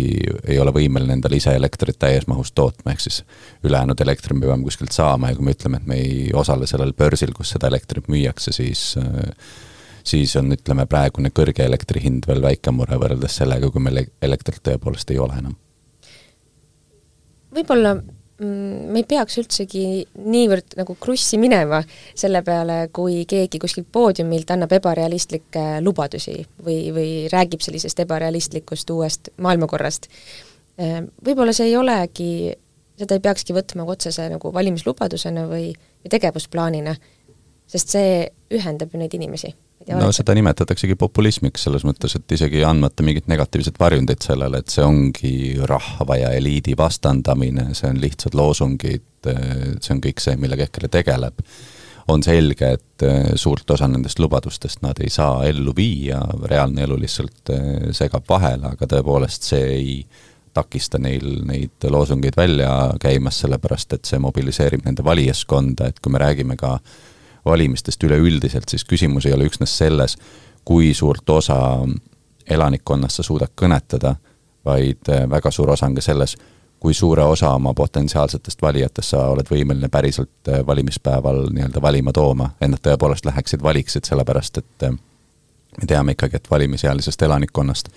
ei 0.47 0.58
ole 0.62 0.75
võimeline 0.75 1.18
endale 1.18 1.38
ise 1.40 1.54
elektrit 1.58 1.99
täies 1.99 2.28
mahus 2.30 2.52
tootma, 2.52 2.94
ehk 2.94 3.06
siis 3.06 3.23
ülejäänud 3.66 4.00
elektri 4.06 4.37
me 4.38 4.47
peame 4.47 4.66
kuskilt 4.66 4.94
saama 4.94 5.32
ja 5.32 5.38
kui 5.38 5.49
me 5.49 5.56
ütleme, 5.56 5.82
et 5.82 5.88
me 5.90 6.02
ei 6.02 6.28
osale 6.35 6.70
sellel 6.70 6.94
börsil, 6.99 7.35
kus 7.37 7.54
seda 7.56 7.70
elektrit 7.70 8.11
müüakse, 8.11 8.54
siis 8.54 8.90
äh, 9.00 9.32
siis 10.08 10.35
on, 10.40 10.52
ütleme, 10.54 10.87
praegune 10.88 11.32
kõrge 11.35 11.66
elektri 11.66 12.02
hind 12.04 12.26
veel 12.28 12.42
väike 12.42 12.73
mure 12.73 12.99
võrreldes 13.00 13.40
sellega, 13.42 13.70
kui 13.70 13.82
meil 13.82 14.06
elektrit 14.23 14.62
tõepoolest 14.64 15.11
ei 15.12 15.18
ole 15.23 15.40
enam 15.42 15.56
võib-olla 17.55 17.95
mm, 17.97 18.93
me 18.93 19.02
ei 19.02 19.07
peaks 19.09 19.38
üldsegi 19.43 19.85
niivõrd 20.25 20.76
nagu 20.78 20.97
krussi 21.00 21.40
minema 21.40 21.81
selle 22.14 22.43
peale, 22.47 22.81
kui 22.95 23.23
keegi 23.28 23.61
kuskilt 23.62 23.90
poodiumilt 23.93 24.50
annab 24.55 24.73
ebarealistlikke 24.78 25.67
lubadusi 25.85 26.38
või, 26.64 26.81
või 26.95 27.11
räägib 27.33 27.64
sellisest 27.64 28.05
ebarealistlikust 28.05 28.90
uuest 28.95 29.33
maailmakorrast. 29.37 30.11
Ehm, 30.78 31.12
võib-olla 31.25 31.55
see 31.57 31.71
ei 31.73 31.78
olegi, 31.78 32.33
seda 32.99 33.19
ei 33.19 33.25
peakski 33.25 33.57
võtma 33.57 33.87
otsese 33.88 34.28
nagu 34.33 34.52
valimislubadusena 34.55 35.49
või, 35.50 35.73
või 36.02 36.17
tegevusplaanina, 36.17 36.95
sest 37.69 37.97
see 37.97 38.21
ühendab 38.55 38.95
ju 38.95 39.00
neid 39.02 39.17
inimesi 39.19 39.55
no 39.97 40.11
seda 40.14 40.35
nimetataksegi 40.37 40.97
populismiks, 40.99 41.64
selles 41.66 41.85
mõttes, 41.87 42.16
et 42.18 42.37
isegi 42.37 42.62
andmata 42.66 43.04
mingit 43.07 43.28
negatiivset 43.30 43.78
varjundit 43.80 44.25
sellele, 44.26 44.61
et 44.61 44.73
see 44.73 44.85
ongi 44.85 45.33
rahva 45.68 46.18
ja 46.21 46.30
eliidi 46.37 46.76
vastandamine, 46.78 47.71
see 47.78 47.90
on 47.90 48.00
lihtsad 48.02 48.37
loosungid, 48.38 49.09
see 49.25 49.95
on 49.95 50.04
kõik 50.04 50.23
see, 50.23 50.38
millega 50.40 50.68
EKRE 50.68 50.92
tegeleb. 51.00 51.45
on 52.09 52.23
selge, 52.25 52.71
et 52.73 53.02
eh, 53.04 53.35
suurt 53.37 53.71
osa 53.71 53.85
nendest 53.85 54.18
lubadustest 54.18 54.80
nad 54.80 54.97
ei 55.04 55.11
saa 55.12 55.42
ellu 55.45 55.75
viia, 55.76 56.23
reaalne 56.49 56.87
elu 56.87 56.97
lihtsalt 57.02 57.50
eh, 57.52 57.90
segab 57.92 58.25
vahele, 58.28 58.71
aga 58.73 58.87
tõepoolest 58.88 59.45
see 59.50 59.66
ei 59.75 59.99
takista 60.57 60.97
neil 60.99 61.42
neid 61.45 61.85
loosungeid 61.85 62.37
välja 62.37 62.71
käimas, 63.00 63.42
sellepärast 63.42 63.92
et 63.92 64.09
see 64.09 64.18
mobiliseerib 64.25 64.87
nende 64.87 65.04
valijaskonda, 65.04 65.90
et 65.92 66.00
kui 66.00 66.14
me 66.14 66.23
räägime 66.23 66.57
ka 66.57 66.78
äh, 66.78 66.97
valimistest 67.49 68.05
üleüldiselt, 68.05 68.69
siis 68.69 68.85
küsimus 68.85 69.26
ei 69.26 69.35
ole 69.35 69.49
üksnes 69.49 69.73
selles, 69.78 70.17
kui 70.69 70.93
suurt 70.95 71.31
osa 71.31 71.59
elanikkonnast 72.50 73.21
sa 73.21 73.23
suudad 73.23 73.52
kõnetada, 73.57 74.14
vaid 74.64 75.09
äh, 75.09 75.25
väga 75.31 75.50
suur 75.50 75.71
osa 75.71 75.87
on 75.87 75.97
ka 75.97 76.05
selles, 76.05 76.37
kui 76.81 76.95
suure 76.95 77.25
osa 77.26 77.50
oma 77.57 77.73
potentsiaalsetest 77.75 78.62
valijatest 78.62 79.14
sa 79.14 79.25
oled 79.33 79.49
võimeline 79.50 79.88
päriselt 79.93 80.50
äh, 80.52 80.61
valimispäeval 80.67 81.49
nii-öelda 81.55 81.83
valima 81.83 82.12
tooma, 82.12 82.50
et 82.61 82.71
nad 82.71 82.83
tõepoolest 82.85 83.28
läheksid, 83.28 83.62
valiksid, 83.62 84.09
sellepärast 84.09 84.62
et 84.62 84.88
äh, 84.88 84.97
me 85.81 85.87
teame 85.87 86.17
ikkagi, 86.17 86.37
et 86.37 86.50
valimisealisest 86.50 87.23
elanikkonnast 87.23 87.93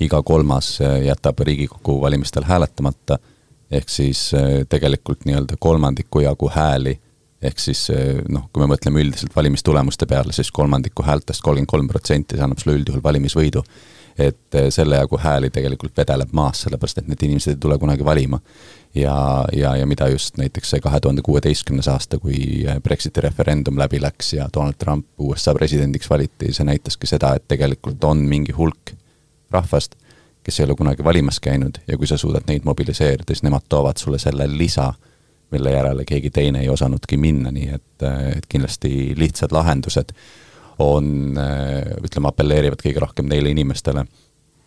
iga 0.00 0.22
kolmas 0.22 0.78
jätab 1.04 1.40
Riigikogu 1.44 2.00
valimistel 2.00 2.46
hääletamata, 2.48 3.18
ehk 3.70 3.90
siis 3.92 4.30
tegelikult 4.68 5.26
nii-öelda 5.28 5.58
kolmandiku 5.60 6.22
jagu 6.24 6.48
hääli 6.54 6.94
ehk 7.42 7.60
siis 7.62 7.84
eh, 7.94 8.18
noh, 8.28 8.48
kui 8.52 8.62
me 8.62 8.72
mõtleme 8.72 9.02
üldiselt 9.02 9.34
valimistulemuste 9.36 10.08
peale, 10.10 10.34
siis 10.34 10.50
kolmandiku 10.54 11.04
häältest, 11.06 11.42
kolmkümmend 11.44 11.70
kolm 11.70 11.88
protsenti, 11.90 12.36
see 12.36 12.44
annab 12.44 12.58
sulle 12.62 12.78
üldjuhul 12.80 13.04
valimisvõidu. 13.04 13.64
et 14.18 14.54
eh, 14.58 14.66
selle 14.74 14.96
jagu 14.98 15.18
hääli 15.22 15.50
tegelikult 15.54 15.94
vedeleb 15.96 16.32
maas, 16.34 16.64
sellepärast 16.64 16.98
et 16.98 17.06
need 17.06 17.20
inimesed 17.22 17.52
ei 17.52 17.60
tule 17.62 17.78
kunagi 17.78 18.04
valima. 18.04 18.40
ja, 18.94 19.44
ja, 19.52 19.76
ja 19.76 19.86
mida 19.86 20.08
just 20.08 20.36
näiteks 20.36 20.70
see 20.70 20.80
kahe 20.80 21.00
tuhande 21.00 21.22
kuueteistkümnes 21.22 21.88
aasta, 21.88 22.18
kui 22.18 22.64
eh, 22.66 22.80
Brexiti 22.82 23.20
referendum 23.20 23.78
läbi 23.78 24.02
läks 24.02 24.32
ja 24.32 24.48
Donald 24.54 24.78
Trump 24.78 25.06
USA 25.18 25.54
presidendiks 25.54 26.10
valiti, 26.10 26.52
see 26.52 26.66
näitaski 26.66 27.06
seda, 27.06 27.34
et 27.36 27.46
tegelikult 27.48 28.04
on 28.04 28.26
mingi 28.26 28.52
hulk 28.52 28.96
rahvast, 29.50 29.94
kes 30.42 30.60
ei 30.60 30.64
ole 30.64 30.74
kunagi 30.74 31.04
valimas 31.04 31.38
käinud 31.40 31.78
ja 31.86 31.96
kui 31.96 32.06
sa 32.06 32.18
suudad 32.18 32.48
neid 32.48 32.64
mobiliseerida, 32.64 33.30
siis 33.30 33.46
nemad 33.46 33.68
toovad 33.68 33.96
sulle 34.02 34.18
selle 34.18 34.48
lisa 34.50 34.92
mille 35.50 35.72
järele 35.72 36.04
keegi 36.04 36.30
teine 36.30 36.60
ei 36.60 36.68
osanudki 36.68 37.16
minna, 37.16 37.50
nii 37.54 37.68
et, 37.74 38.06
et 38.36 38.46
kindlasti 38.48 39.14
lihtsad 39.16 39.52
lahendused 39.52 40.12
on, 40.78 41.38
ütleme, 42.04 42.30
apelleerivad 42.30 42.82
kõige 42.82 43.02
rohkem 43.02 43.30
neile 43.30 43.50
inimestele, 43.50 44.04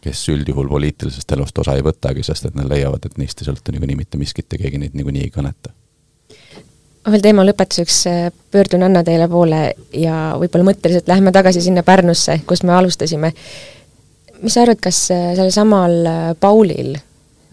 kes 0.02 0.24
üldjuhul 0.34 0.70
poliitilisest 0.70 1.32
elust 1.38 1.60
osa 1.62 1.76
ei 1.78 1.86
võtagi, 1.86 2.26
sest 2.26 2.50
et 2.50 2.58
nad 2.58 2.70
leiavad, 2.70 3.06
et 3.06 3.20
neist 3.22 3.42
ei 3.42 3.48
sõltu 3.48 3.74
niikuinii 3.74 4.00
mitte 4.00 4.20
miskit 4.20 4.50
ja 4.52 4.60
keegi 4.64 4.82
neid 4.82 4.98
niikuinii 4.98 5.28
ei 5.28 5.34
kõneta. 5.34 5.74
ma 7.06 7.14
veel 7.14 7.24
teema 7.26 7.46
lõpetuseks 7.46 8.00
äh, 8.10 8.26
pöördun 8.52 8.84
Anna 8.84 9.04
teile 9.04 9.28
poole 9.30 9.62
ja 9.94 10.34
võib-olla 10.42 10.72
mõtteliselt 10.72 11.08
lähme 11.08 11.32
tagasi 11.32 11.62
sinna 11.62 11.84
Pärnusse, 11.84 12.42
kus 12.48 12.64
me 12.64 12.74
alustasime. 12.74 13.34
mis 14.42 14.54
sa 14.54 14.66
arvad, 14.66 14.82
kas 14.82 15.06
äh, 15.12 15.32
sellel 15.36 15.54
samal 15.54 16.06
äh, 16.06 16.36
Paulil, 16.40 16.98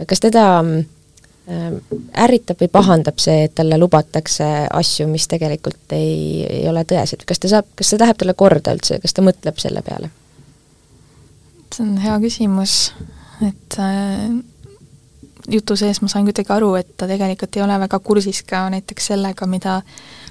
kas 0.07 0.21
teda 0.21 0.63
mm, 0.63 0.85
Äh, 0.85 0.98
ärritab 1.49 2.61
või 2.61 2.69
pahandab 2.73 3.21
see, 3.23 3.47
et 3.47 3.55
talle 3.57 3.79
lubatakse 3.81 4.45
asju, 4.75 5.07
mis 5.09 5.29
tegelikult 5.31 5.95
ei, 5.97 6.45
ei 6.45 6.67
ole 6.69 6.85
tõesed, 6.89 7.25
kas 7.29 7.41
ta 7.41 7.51
saab, 7.55 7.71
kas 7.79 7.93
see 7.93 8.01
läheb 8.01 8.21
talle 8.21 8.35
korda 8.37 8.75
üldse, 8.77 8.99
kas 9.01 9.17
ta 9.17 9.25
mõtleb 9.25 9.61
selle 9.63 9.83
peale? 9.87 10.13
see 11.75 11.85
on 11.85 11.97
hea 12.01 12.15
küsimus, 12.21 12.77
et 13.45 13.77
äh, 13.81 14.29
jutu 15.53 15.77
sees 15.77 16.01
ma 16.03 16.09
sain 16.11 16.29
kuidagi 16.29 16.53
aru, 16.53 16.73
et 16.81 16.95
ta 16.97 17.07
tegelikult 17.09 17.57
ei 17.57 17.65
ole 17.65 17.77
väga 17.85 18.01
kursis 18.05 18.43
ka 18.49 18.65
näiteks 18.73 19.13
sellega, 19.13 19.47
mida 19.47 19.81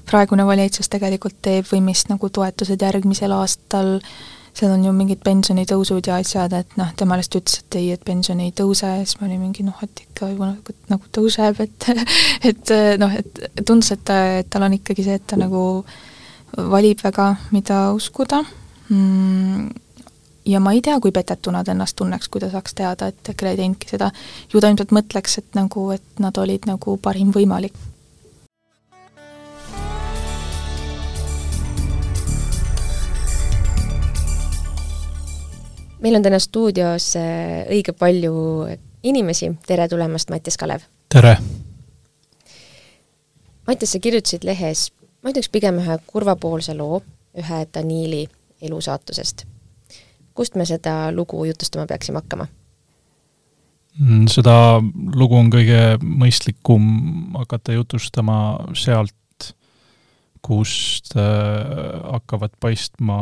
praegune 0.10 0.46
valitsus 0.46 0.90
tegelikult 0.92 1.38
teeb 1.42 1.70
või 1.72 1.84
mis 1.92 2.08
nagu 2.12 2.30
toetused 2.34 2.82
järgmisel 2.82 3.34
aastal 3.38 3.96
äh, 3.98 4.18
seal 4.58 4.74
on 4.74 4.84
ju 4.86 4.92
mingid 4.96 5.22
pensionitõusud 5.26 6.10
ja 6.10 6.18
asjad, 6.22 6.54
et 6.58 6.76
noh, 6.80 6.90
tema 6.98 7.18
lihtsalt 7.20 7.44
ütles, 7.44 7.62
et 7.62 7.80
ei, 7.80 7.90
et 7.94 8.04
pension 8.06 8.40
ei 8.42 8.54
tõuse, 8.56 8.90
siis 9.04 9.18
ma 9.20 9.28
olin 9.30 9.42
mingi 9.44 9.66
noh, 9.68 9.78
et 9.86 10.04
ikka 10.08 10.32
ju 10.32 10.38
nagu, 10.42 10.78
nagu 10.90 11.12
tõuseb, 11.14 11.62
et 11.64 11.90
et 12.52 12.76
noh, 13.02 13.18
et 13.22 13.42
tundus, 13.64 13.92
et, 13.96 14.14
et 14.42 14.50
tal 14.50 14.68
on 14.68 14.78
ikkagi 14.78 15.06
see, 15.06 15.20
et 15.22 15.28
ta 15.30 15.40
nagu 15.40 15.64
valib 16.58 17.04
väga, 17.04 17.28
mida 17.54 17.82
uskuda 17.94 18.42
mm, 18.90 19.68
ja 20.48 20.62
ma 20.64 20.74
ei 20.74 20.82
tea, 20.82 20.98
kui 21.04 21.12
petetuna 21.12 21.64
ta 21.64 21.76
ennast 21.76 21.98
tunneks, 22.00 22.32
kui 22.32 22.42
ta 22.42 22.50
saaks 22.52 22.78
teada, 22.78 23.12
et 23.12 23.34
EKRE 23.34 23.54
ei 23.54 23.62
teinudki 23.62 23.92
seda. 23.92 24.10
ju 24.54 24.64
ta 24.64 24.72
ilmselt 24.72 24.96
mõtleks, 24.96 25.38
et 25.42 25.60
nagu, 25.60 25.90
et 25.96 26.24
nad 26.24 26.38
olid 26.38 26.66
nagu 26.70 26.98
parim 27.04 27.34
võimalik 27.36 27.76
meil 36.02 36.16
on 36.16 36.26
täna 36.26 36.40
stuudios 36.40 37.16
äh, 37.16 37.66
õige 37.72 37.94
palju 37.98 38.34
inimesi, 39.04 39.52
tere 39.68 39.88
tulemast, 39.88 40.30
Mattias 40.30 40.58
Kalev! 40.58 40.86
tere! 41.10 41.38
Mattias, 43.68 43.92
sa 43.92 44.00
kirjutasid 44.00 44.46
lehes, 44.48 44.88
ma 45.24 45.34
ütleks 45.34 45.50
pigem 45.52 45.82
ühe 45.82 45.98
kurvapoolse 46.08 46.76
loo 46.78 47.02
ühe 47.38 47.66
Daniili 47.74 48.28
elusaatusest. 48.62 49.46
kust 50.34 50.56
me 50.56 50.66
seda 50.66 51.12
lugu 51.12 51.46
jutustama 51.46 51.88
peaksime 51.90 52.22
hakkama? 52.22 52.48
Mm, 54.00 54.28
seda 54.30 54.78
lugu 55.16 55.36
on 55.36 55.50
kõige 55.50 55.98
mõistlikum 56.02 56.84
hakata 57.34 57.74
jutustama 57.74 58.38
sealt, 58.78 59.14
kust 60.48 61.16
äh, 61.20 61.26
hakkavad 62.14 62.56
paistma 62.62 63.18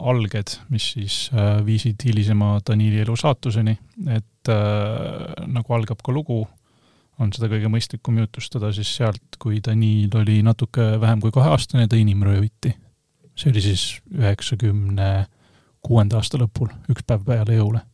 alged, 0.00 0.56
mis 0.72 0.92
siis 0.94 1.16
äh, 1.34 1.60
viisid 1.66 2.00
hilisema 2.06 2.54
Daniili 2.68 3.02
elu 3.04 3.16
saatuseni, 3.18 3.74
et 4.14 4.50
äh, 4.52 5.46
nagu 5.52 5.76
algab 5.76 6.00
ka 6.04 6.14
lugu, 6.16 6.40
on 7.20 7.32
seda 7.34 7.50
kõige 7.52 7.68
mõistlikum 7.70 8.16
jutustada 8.22 8.72
siis 8.74 8.88
sealt, 8.96 9.36
kui 9.42 9.60
Daniil 9.64 10.14
oli 10.22 10.40
natuke 10.44 10.94
vähem 11.02 11.20
kui 11.22 11.34
kaheaastane, 11.34 11.88
ta 11.88 12.00
inimrööviti. 12.00 12.72
see 13.36 13.50
oli 13.50 13.60
siis 13.64 13.82
üheksakümne 14.12 15.26
kuuenda 15.84 16.18
aasta 16.20 16.40
lõpul, 16.40 16.72
üks 16.92 17.04
päev 17.06 17.24
peale 17.26 17.56
jõule. 17.56 17.84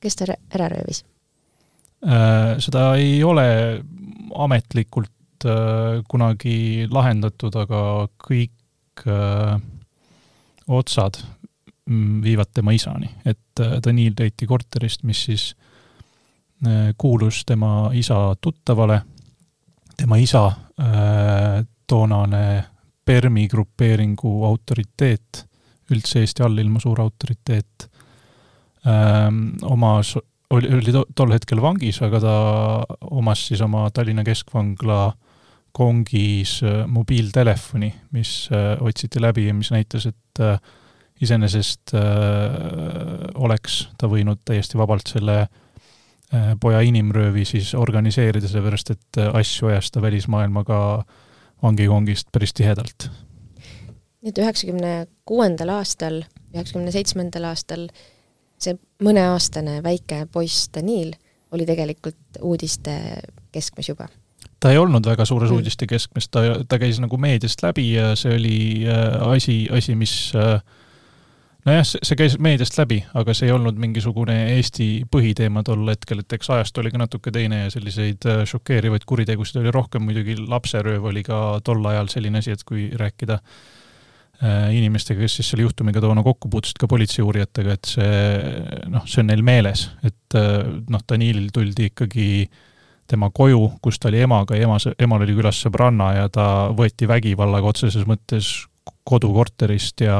kes 0.00 0.16
ta 0.18 0.28
ära 0.28 0.68
röövis? 0.68 1.04
Seda 2.02 2.88
ei 2.98 3.20
ole 3.22 3.44
ametlikult 4.34 5.11
kunagi 6.08 6.86
lahendatud, 6.90 7.56
aga 7.58 7.82
kõik 8.20 9.06
äh, 9.06 9.56
otsad 10.68 11.18
mm, 11.86 12.22
viivad 12.24 12.52
tema 12.54 12.74
isani, 12.76 13.10
et 13.24 13.60
äh, 13.60 13.78
Daniil 13.84 14.14
leiti 14.18 14.46
korterist, 14.46 15.04
mis 15.08 15.24
siis 15.28 15.46
äh, 16.66 16.92
kuulus 16.98 17.44
tema 17.48 17.90
isa 17.94 18.34
tuttavale, 18.40 19.02
tema 19.96 20.18
isa 20.18 20.46
äh,, 20.80 21.64
toonane 21.86 22.64
Permi 23.04 23.48
grupeeringu 23.50 24.44
autoriteet, 24.46 25.42
üldse 25.90 26.20
Eesti 26.22 26.44
allilma 26.46 26.80
suur 26.80 27.00
autoriteet 27.02 27.88
ähm,, 28.86 29.48
omas 29.66 30.14
oli, 30.52 30.68
oli 30.76 30.92
to, 30.94 31.02
tol 31.16 31.32
hetkel 31.34 31.60
vangis, 31.62 31.98
aga 32.04 32.20
ta 32.22 32.36
omas 33.10 33.46
siis 33.48 33.60
oma 33.64 33.88
Tallinna 33.94 34.24
Keskvangla 34.24 35.12
kongis 35.72 36.60
äh, 36.62 36.84
mobiiltelefoni, 36.86 37.94
mis 38.12 38.48
äh, 38.52 38.76
otsiti 38.80 39.20
läbi 39.20 39.46
ja 39.46 39.54
mis 39.54 39.70
näitas, 39.72 40.06
et 40.06 40.40
äh, 40.40 40.58
iseenesest 41.22 41.92
oleks 43.38 43.74
ta 43.98 44.08
võinud 44.10 44.40
täiesti 44.42 44.74
vabalt 44.74 45.06
selle 45.06 45.36
poja 46.58 46.80
inimröövi 46.82 47.44
siis 47.46 47.68
organiseerida, 47.78 48.48
sellepärast 48.50 48.90
et 48.90 49.18
asju 49.28 49.68
ajas 49.70 49.92
ta 49.94 50.02
välismaailmaga 50.02 50.78
vangikongist 51.62 52.32
päris 52.34 52.56
tihedalt. 52.58 53.06
nii 54.22 54.32
et 54.32 54.40
üheksakümne 54.42 54.92
kuuendal 55.28 55.70
aastal, 55.76 56.24
üheksakümne 56.56 56.90
seitsmendal 56.90 57.46
aastal 57.52 57.86
see 58.58 58.74
mõneaastane 59.04 59.78
väike 59.84 60.24
poiss 60.32 60.72
Daniil 60.74 61.14
oli 61.54 61.68
tegelikult 61.68 62.42
uudiste 62.42 62.98
keskmes 63.54 63.92
juba 63.92 64.08
ta 64.62 64.70
ei 64.70 64.78
olnud 64.78 65.06
väga 65.06 65.26
suures 65.26 65.50
mm. 65.50 65.58
uudiste 65.58 65.88
keskmes, 65.90 66.28
ta, 66.30 66.44
ta 66.68 66.78
käis 66.80 67.00
nagu 67.02 67.18
meediast 67.20 67.64
läbi 67.64 67.88
ja 67.96 68.12
see 68.18 68.36
oli 68.36 68.60
äh, 68.86 69.18
asi, 69.34 69.56
asi, 69.74 69.96
mis 69.98 70.14
äh, 70.38 70.62
nojah, 71.66 71.84
see 71.90 72.18
käis 72.18 72.38
meediast 72.42 72.78
läbi, 72.78 73.00
aga 73.18 73.34
see 73.34 73.50
ei 73.50 73.56
olnud 73.56 73.78
mingisugune 73.82 74.38
Eesti 74.54 74.88
põhiteema 75.10 75.64
tol 75.66 75.84
hetkel, 75.90 76.22
et 76.22 76.38
eks 76.38 76.52
ajast 76.54 76.78
oli 76.82 76.94
ka 76.94 77.02
natuke 77.02 77.34
teine 77.34 77.64
ja 77.64 77.74
selliseid 77.74 78.28
äh, 78.30 78.42
šokeerivaid 78.48 79.06
kuritegusid 79.08 79.62
oli 79.62 79.74
rohkem, 79.74 80.06
muidugi 80.06 80.38
lapserööv 80.40 81.10
oli 81.10 81.26
ka 81.26 81.42
tol 81.66 81.82
ajal 81.92 82.10
selline 82.12 82.42
asi, 82.42 82.54
et 82.54 82.66
kui 82.68 82.90
rääkida 82.98 83.42
inimestega, 84.42 85.20
kes 85.22 85.36
siis 85.38 85.52
selle 85.52 85.62
juhtumiga 85.62 86.00
toona 86.02 86.24
kokku 86.26 86.48
puutusid, 86.50 86.74
ka 86.82 86.88
politseiuurijatega, 86.90 87.76
et 87.76 87.90
see 87.92 88.88
noh, 88.90 89.04
see 89.06 89.20
on 89.22 89.28
neil 89.30 89.44
meeles, 89.46 89.84
et 90.02 90.34
noh, 90.90 91.04
Danilil 91.06 91.52
tuldi 91.54 91.86
ikkagi 91.92 92.26
äh, 92.48 92.64
tema 93.12 93.28
koju, 93.34 93.60
kus 93.84 94.00
ta 94.00 94.10
oli 94.10 94.22
emaga 94.24 94.56
ja 94.56 94.66
ema, 94.66 94.78
emal 94.98 95.24
oli 95.24 95.36
külas 95.36 95.60
sõbranna 95.64 96.12
ja 96.16 96.28
ta 96.32 96.46
võeti 96.76 97.08
vägivallaga 97.10 97.72
otseses 97.74 98.06
mõttes 98.08 98.52
kodukorterist 99.06 100.02
ja 100.04 100.16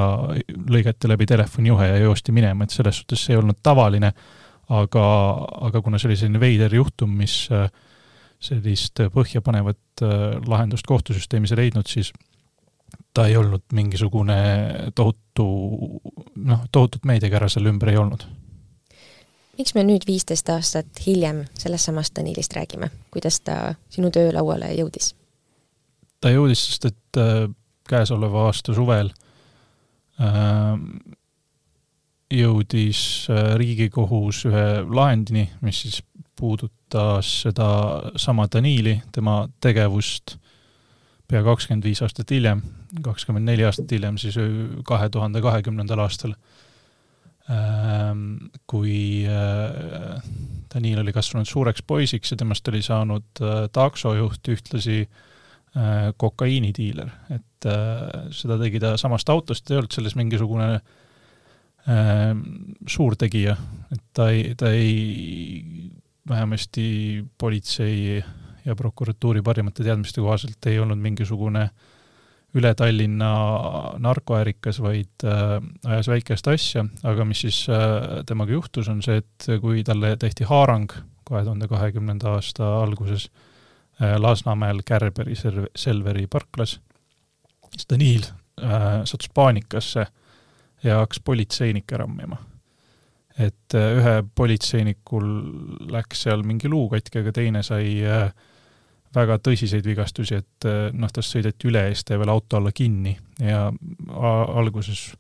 lõigati 0.70 1.11
läbi 1.11 1.26
telefonijuhe 1.31 1.88
ja 1.88 2.02
joosti 2.02 2.35
minema, 2.35 2.66
et 2.66 2.74
selles 2.74 3.00
suhtes 3.00 3.24
see 3.24 3.35
ei 3.35 3.40
olnud 3.40 3.59
tavaline, 3.62 4.12
aga, 4.72 5.07
aga 5.68 5.83
kuna 5.83 5.98
see 5.98 6.11
oli 6.11 6.18
selline 6.18 6.42
veider 6.42 6.74
juhtum, 6.74 7.14
mis 7.22 7.37
äh, 7.55 7.70
sellist 8.42 9.02
põhjapanevat 9.14 10.05
äh, 10.05 10.26
lahendust 10.50 10.87
kohtusüsteemis 10.90 11.55
ei 11.55 11.64
leidnud, 11.64 11.90
siis 11.90 12.12
ta 13.14 13.26
ei 13.28 13.37
olnud 13.38 13.64
mingisugune 13.74 14.38
tohutu, 14.94 15.48
noh, 16.37 16.64
tohutut 16.72 17.07
meediakära 17.09 17.48
selle 17.52 17.72
ümber 17.72 17.92
ei 17.92 18.00
olnud 18.02 18.26
miks 19.58 19.74
me 19.76 19.84
nüüd 19.86 20.06
viisteist 20.08 20.48
aastat 20.52 21.02
hiljem 21.06 21.44
sellest 21.58 21.90
samast 21.90 22.16
Danilist 22.16 22.54
räägime, 22.56 22.90
kuidas 23.12 23.40
ta 23.40 23.74
sinu 23.92 24.10
töölauale 24.10 24.72
jõudis? 24.76 25.12
ta 26.20 26.30
jõudis, 26.30 26.66
sest 26.68 26.86
et 26.92 27.20
äh, 27.20 27.48
käesoleva 27.88 28.46
aasta 28.48 28.74
suvel 28.76 29.10
äh, 30.22 30.76
jõudis 32.32 33.02
äh, 33.30 33.54
Riigikohus 33.60 34.44
ühe 34.48 34.66
lahendini, 34.88 35.48
mis 35.60 35.82
siis 35.84 36.02
puudutas 36.38 37.28
seda 37.44 37.68
sama 38.16 38.48
Danili, 38.50 38.96
tema 39.12 39.42
tegevust 39.60 40.36
pea 41.28 41.42
kakskümmend 41.44 41.84
viis 41.86 42.02
aastat 42.04 42.32
hiljem, 42.32 42.62
kakskümmend 43.04 43.46
neli 43.48 43.64
aastat 43.64 43.92
hiljem, 43.92 44.18
siis 44.20 44.36
kahe 44.88 45.08
tuhande 45.12 45.40
kahekümnendal 45.44 46.02
aastal 46.04 46.34
kui 48.70 49.26
äh, 49.26 50.22
Daniil 50.74 51.00
oli 51.02 51.12
kasvanud 51.12 51.48
suureks 51.48 51.83
poisiks 51.83 52.31
ja 52.33 52.38
temast 52.38 52.68
oli 52.70 52.83
saanud 52.83 53.42
äh, 53.42 53.64
taksojuht, 53.72 54.48
ühtlasi 54.48 55.00
äh, 55.02 56.12
kokaiinidiiler, 56.16 57.11
et 57.35 57.48
seda 58.35 58.57
tegi 58.59 58.81
ta 58.83 58.96
samast 58.98 59.28
autost, 59.31 59.70
ei 59.70 59.78
olnud 59.78 59.94
selles 59.94 60.16
mingisugune 60.18 60.64
ehm, 61.87 62.40
suurtegija, 62.90 63.55
et 63.94 64.02
ta 64.18 64.26
ei, 64.35 64.57
ta 64.59 64.72
ei, 64.74 65.92
vähemasti 66.26 66.87
politsei 67.38 68.18
ja 68.64 68.74
prokuratuuri 68.74 69.44
parimate 69.46 69.87
teadmiste 69.87 70.18
kohaselt 70.24 70.66
ei 70.66 70.81
olnud 70.83 70.98
mingisugune 71.07 71.62
äh, 71.68 72.01
üle 72.54 72.74
Tallinna 72.76 73.32
narkoärikas, 74.02 74.80
vaid 74.84 75.24
äh, 75.24 75.56
ajas 75.88 76.10
väikest 76.12 76.48
asja, 76.52 76.84
aga 77.08 77.24
mis 77.24 77.44
siis 77.46 77.62
äh, 77.72 78.20
temaga 78.28 78.52
juhtus, 78.52 78.90
on 78.92 79.00
see, 79.04 79.22
et 79.22 79.48
kui 79.62 79.84
talle 79.86 80.14
tehti 80.20 80.44
haarang 80.48 80.92
kahe 81.28 81.44
tuhande 81.46 81.68
kahekümnenda 81.70 82.36
aasta 82.36 82.68
alguses 82.82 83.30
äh, 84.02 84.18
Lasnamäel 84.20 84.82
Kärberi 84.84 85.36
Selveri 85.36 86.26
parklas, 86.26 86.78
siis 87.72 87.88
Daniil 87.90 88.28
äh, 88.62 89.02
sattus 89.04 89.30
paanikasse 89.34 90.06
ja 90.84 90.98
hakkas 90.98 91.20
politseinikke 91.24 91.96
rammima. 91.96 92.36
et 93.38 93.74
äh, 93.74 93.94
ühe 93.96 94.22
politseinikul 94.34 95.28
läks 95.90 96.26
seal 96.26 96.42
mingi 96.44 96.68
luu 96.68 96.90
katki, 96.92 97.22
aga 97.22 97.32
teine 97.32 97.62
sai 97.64 98.02
äh, 98.04 98.26
väga 99.14 99.38
tõsiseid 99.44 99.87
vigastusi, 99.87 100.40
et 100.40 100.68
eh, 100.68 100.88
noh, 100.96 101.11
tast 101.12 101.35
sõideti 101.35 101.68
üle 101.70 101.85
ja 101.87 101.92
siis 101.92 102.07
ta 102.07 102.14
jäi 102.14 102.22
veel 102.22 102.33
auto 102.33 102.59
alla 102.59 102.72
kinni 102.75 103.14
ja 103.42 103.66
alguses 104.62 105.11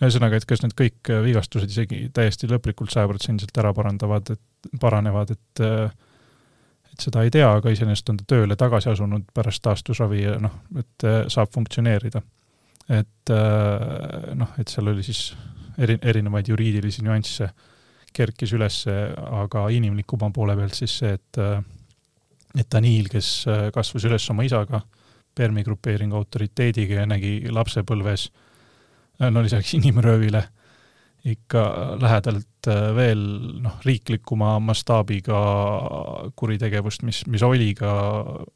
ühesõnaga, 0.00 0.38
et 0.40 0.46
kas 0.48 0.62
need 0.64 0.76
kõik 0.78 1.10
eh, 1.12 1.22
vigastused 1.26 1.72
isegi 1.72 2.06
täiesti 2.16 2.48
lõplikult 2.50 2.92
sajaprotsendiliselt 2.94 3.60
ära 3.62 3.74
parandavad, 3.76 4.32
et 4.36 4.70
paranevad, 4.80 5.34
et 5.36 5.64
eh, 5.66 5.90
et 6.90 7.04
seda 7.06 7.22
ei 7.22 7.30
tea, 7.30 7.46
aga 7.46 7.70
iseenesest 7.70 8.08
on 8.10 8.16
ta 8.18 8.24
tööle 8.32 8.56
tagasi 8.58 8.90
asunud 8.90 9.28
pärast 9.34 9.62
taastusravi 9.62 10.24
ja 10.24 10.38
noh, 10.42 10.56
et 10.80 11.04
saab 11.30 11.52
funktsioneerida. 11.54 12.18
et 12.90 13.30
noh, 14.34 14.56
et 14.58 14.72
seal 14.72 14.90
oli 14.90 15.04
siis 15.06 15.20
eri, 15.78 16.00
erinevaid 16.02 16.50
juriidilisi 16.50 17.04
nüansse 17.06 17.46
kerkis 18.12 18.56
üles, 18.58 18.80
aga 18.90 19.68
inimlikuma 19.70 20.32
poole 20.34 20.56
pealt 20.58 20.74
siis 20.74 20.96
see, 20.98 21.14
et 21.14 21.40
et 22.58 22.70
Daniil, 22.72 23.08
kes 23.10 23.28
äh, 23.50 23.66
kasvas 23.74 24.06
üles 24.08 24.30
oma 24.32 24.46
isaga, 24.46 24.82
Permi 25.40 25.62
grupeeringu 25.62 26.18
autoriteediga 26.18 27.04
ja 27.04 27.08
nägi 27.08 27.52
lapsepõlves 27.54 28.26
äh, 29.20 29.28
no 29.30 29.44
lisaks 29.44 29.76
inimröövile 29.78 30.42
ikka 31.30 31.62
lähedalt 32.00 32.68
äh, 32.72 32.88
veel 32.96 33.22
noh, 33.62 33.76
riiklikuma 33.86 34.56
mastaabiga 34.64 35.40
kuritegevust, 36.36 37.04
mis, 37.06 37.22
mis 37.30 37.44
oli 37.46 37.70
ka 37.78 37.92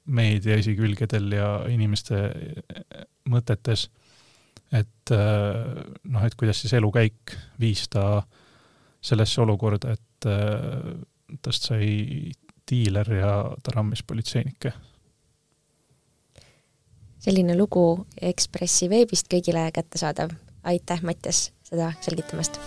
meedia 0.06 0.58
esikülgedel 0.58 1.30
ja 1.38 1.50
inimeste 1.70 2.24
mõtetes, 3.30 3.88
et 4.74 5.12
noh, 5.14 6.24
et 6.26 6.34
kuidas 6.34 6.58
siis 6.64 6.72
elukäik 6.74 7.36
viis 7.60 7.84
ta 7.92 8.24
sellesse 9.04 9.40
olukorda, 9.44 9.94
et 9.94 10.26
tast 11.44 11.68
sai 11.68 12.32
diiler 12.70 13.12
ja 13.12 13.32
ta 13.62 13.74
rammis 13.74 14.02
politseinikke. 14.02 14.72
selline 17.18 17.56
lugu 17.56 18.06
Ekspressi 18.20 18.88
veebist 18.90 19.28
kõigile 19.32 19.70
kättesaadav. 19.72 20.30
aitäh, 20.64 21.02
Mattias, 21.02 21.52
seda 21.62 21.92
selgitamast! 22.00 22.60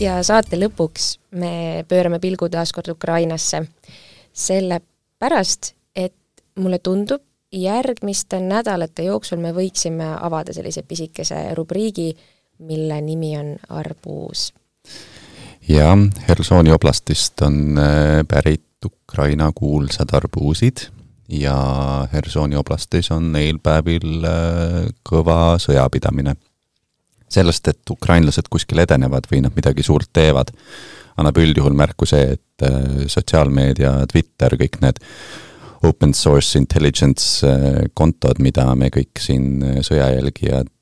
ja 0.00 0.20
saate 0.24 0.56
lõpuks 0.56 1.18
me 1.36 1.84
pöörame 1.88 2.20
pilgu 2.20 2.48
taas 2.48 2.72
kord 2.72 2.88
Ukrainasse, 2.88 3.62
sellepärast, 4.32 5.74
et 5.94 6.16
mulle 6.56 6.78
tundub, 6.78 7.22
järgmiste 7.52 8.38
nädalate 8.40 9.04
jooksul 9.08 9.40
me 9.42 9.52
võiksime 9.52 10.06
avada 10.20 10.54
sellise 10.54 10.82
pisikese 10.86 11.50
rubriigi, 11.58 12.12
mille 12.60 13.00
nimi 13.00 13.36
on 13.38 13.56
arbuus. 13.68 14.52
jah, 15.68 15.98
Hersoni 16.28 16.72
oblastist 16.72 17.42
on 17.42 17.78
äh, 17.78 18.20
pärit 18.28 18.64
Ukraina 18.86 19.52
kuulsad 19.54 20.12
arbuusid 20.12 20.86
ja 21.28 21.56
Hersoni 22.12 22.56
oblastis 22.56 23.10
on 23.10 23.32
neil 23.32 23.58
päevil 23.62 24.24
äh, 24.24 24.86
kõva 25.06 25.58
sõjapidamine 25.62 26.34
sellest, 27.30 27.68
et 27.70 27.90
ukrainlased 27.90 28.48
kuskil 28.50 28.82
edenevad 28.82 29.28
või 29.30 29.44
nad 29.44 29.54
midagi 29.54 29.84
suurt 29.86 30.10
teevad, 30.12 30.50
annab 31.20 31.38
üldjuhul 31.38 31.76
märku 31.78 32.08
see, 32.08 32.34
et 32.34 32.66
äh, 32.66 33.06
sotsiaalmeedia, 33.06 33.94
Twitter, 34.10 34.56
kõik 34.58 34.80
need 34.82 34.98
open 35.82 36.14
source 36.14 36.58
intelligence 36.58 37.46
äh, 37.46 37.86
kontod, 37.94 38.40
mida 38.42 38.66
me 38.78 38.90
kõik 38.92 39.20
siin 39.22 39.62
äh, 39.62 39.80
sõjajälgijad, 39.86 40.72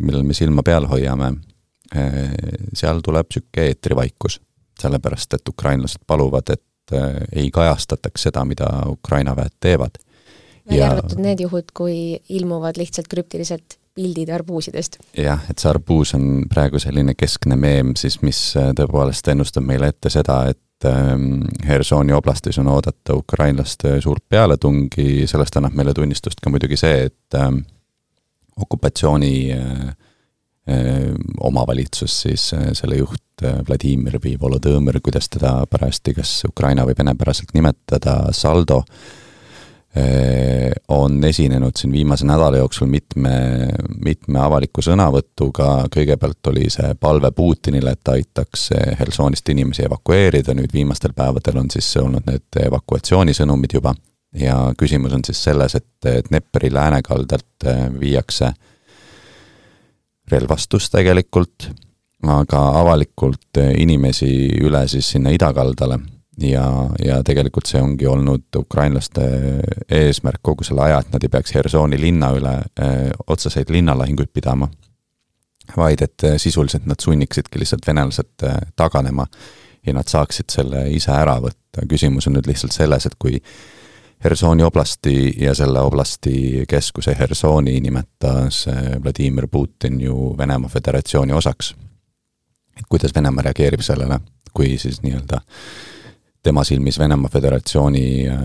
millel 0.00 0.24
me 0.24 0.36
silma 0.36 0.64
peal 0.66 0.88
hoiame, 0.90 1.34
seal 2.74 3.02
tuleb 3.04 3.28
niisugune 3.28 3.66
eetrivaikus. 3.70 4.40
sellepärast, 4.80 5.34
et 5.36 5.48
ukrainlased 5.48 6.02
paluvad, 6.06 6.50
et 6.50 6.94
ei 7.32 7.50
kajastataks 7.54 8.26
seda, 8.26 8.42
mida 8.44 8.66
Ukraina 8.90 9.36
väed 9.36 9.54
teevad. 9.60 10.00
välja 10.68 10.90
arvatud 10.90 11.20
need 11.22 11.40
juhud, 11.40 11.70
kui 11.72 12.18
ilmuvad 12.28 12.80
lihtsalt 12.80 13.08
krüptiliselt 13.08 13.78
pildid 13.94 14.30
arbuusidest. 14.34 14.98
jah, 15.18 15.42
et 15.50 15.62
see 15.62 15.70
arbuus 15.70 16.14
on 16.16 16.44
praegu 16.50 16.80
selline 16.82 17.14
keskne 17.18 17.56
meem 17.60 17.94
siis, 17.98 18.20
mis 18.26 18.40
äh, 18.58 18.72
tõepoolest 18.76 19.30
ennustab 19.30 19.66
meile 19.66 19.92
ette 19.94 20.10
seda, 20.12 20.44
et 20.50 20.60
ähm, 20.88 21.44
Hersoni 21.66 22.14
oblastis 22.16 22.58
on 22.58 22.68
oodata 22.72 23.16
ukrainlaste 23.18 24.00
suurt 24.00 24.24
pealetungi, 24.28 25.26
sellest 25.30 25.56
annab 25.58 25.76
meile 25.78 25.94
tunnistust 25.94 26.42
ka 26.42 26.52
muidugi 26.52 26.78
see, 26.80 27.08
et 27.08 27.38
ähm, 27.40 27.62
okupatsiooni 28.56 29.34
äh, 29.52 29.82
äh, 30.70 31.10
omavalitsus 31.40 32.20
siis, 32.26 32.52
selle 32.78 33.00
juht 33.02 33.20
Vladimir 33.68 34.20
või 34.22 34.36
Volodõmõr, 34.40 35.00
kuidas 35.02 35.26
teda 35.28 35.64
parajasti 35.66 36.14
kas 36.14 36.36
Ukraina 36.46 36.84
või 36.86 36.94
venepäraselt 36.98 37.50
nimetada, 37.56 38.28
Saldo, 38.32 38.84
Äh, 38.86 39.23
on 40.88 41.24
esinenud 41.24 41.76
siin 41.78 41.92
viimase 41.92 42.26
nädala 42.26 42.56
jooksul 42.56 42.88
mitme, 42.90 43.30
mitme 44.04 44.40
avaliku 44.42 44.82
sõnavõtuga, 44.82 45.84
kõigepealt 45.94 46.50
oli 46.50 46.66
see 46.72 46.96
palve 47.00 47.30
Putinile, 47.30 47.94
et 47.94 48.00
ta 48.02 48.16
aitaks 48.18 48.68
Helsonist 48.98 49.48
inimesi 49.54 49.84
evakueerida, 49.86 50.54
nüüd 50.54 50.74
viimastel 50.74 51.14
päevadel 51.14 51.60
on 51.62 51.70
siis 51.70 51.92
olnud 52.02 52.26
need 52.26 52.58
evakuatsioonisõnumid 52.66 53.78
juba. 53.78 53.94
Ja 54.34 54.56
küsimus 54.78 55.14
on 55.14 55.22
siis 55.24 55.38
selles, 55.46 55.76
et 55.78 56.08
Dnepri 56.26 56.72
läänekaldalt 56.74 57.68
äh, 57.70 57.86
viiakse 58.00 58.50
relvastust 60.30 60.90
tegelikult, 60.92 61.68
aga 62.26 62.64
avalikult 62.80 63.60
inimesi 63.78 64.32
üle 64.64 64.86
siis 64.88 65.12
sinna 65.14 65.30
idakaldale 65.30 66.00
ja, 66.38 66.64
ja 67.04 67.18
tegelikult 67.24 67.68
see 67.68 67.82
ongi 67.82 68.06
olnud 68.06 68.58
ukrainlaste 68.58 69.26
eesmärk 69.90 70.42
kogu 70.42 70.66
selle 70.66 70.86
aja, 70.88 71.02
et 71.02 71.12
nad 71.12 71.22
ei 71.22 71.32
peaks 71.32 71.54
Hersoni 71.54 72.00
linna 72.00 72.32
üle 72.34 72.54
öö, 72.56 72.88
eh, 72.88 73.12
otseseid 73.26 73.70
linnalahinguid 73.70 74.32
pidama, 74.34 74.68
vaid 75.76 76.02
et 76.02 76.24
eh, 76.24 76.38
sisuliselt 76.38 76.86
nad 76.86 77.00
sunniksidki 77.00 77.60
lihtsalt 77.62 77.86
venelased 77.86 78.46
eh, 78.46 78.58
taganema 78.76 79.26
ja 79.86 79.94
nad 79.94 80.10
saaksid 80.10 80.50
selle 80.50 80.88
ise 80.90 81.12
ära 81.12 81.38
võtta, 81.44 81.86
küsimus 81.88 82.28
on 82.28 82.38
nüüd 82.38 82.50
lihtsalt 82.50 82.74
selles, 82.74 83.06
et 83.06 83.18
kui 83.18 83.40
Hersoni 84.24 84.64
oblasti 84.64 85.34
ja 85.42 85.52
selle 85.54 85.82
oblasti 85.84 86.64
keskuse 86.68 87.12
Hersoni 87.18 87.74
nimetas 87.84 88.62
Vladimir 89.02 89.50
Putin 89.52 89.98
ju 90.00 90.30
Venemaa 90.38 90.70
Föderatsiooni 90.72 91.32
osaks. 91.32 91.74
et 92.78 92.86
kuidas 92.88 93.14
Venemaa 93.14 93.42
reageerib 93.42 93.82
sellele, 93.84 94.20
kui 94.54 94.78
siis 94.78 95.02
nii-öelda 95.02 95.42
tema 96.44 96.64
silmis 96.64 96.98
Venemaa 96.98 97.30
Föderatsiooni 97.32 98.28
äh, 98.28 98.42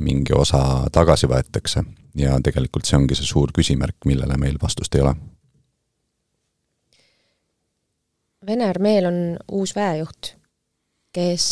mingi 0.00 0.32
osa 0.36 0.60
tagasi 0.92 1.28
võetakse 1.28 1.84
ja 2.16 2.38
tegelikult 2.44 2.88
see 2.88 2.96
ongi 2.98 3.18
see 3.18 3.28
suur 3.28 3.52
küsimärk, 3.54 4.00
millele 4.08 4.38
meil 4.40 4.56
vastust 4.62 4.96
ei 4.96 5.04
ole. 5.04 5.14
Vene 8.48 8.64
armeel 8.64 9.10
on 9.10 9.18
uus 9.52 9.74
väejuht, 9.76 10.32
kes, 11.12 11.50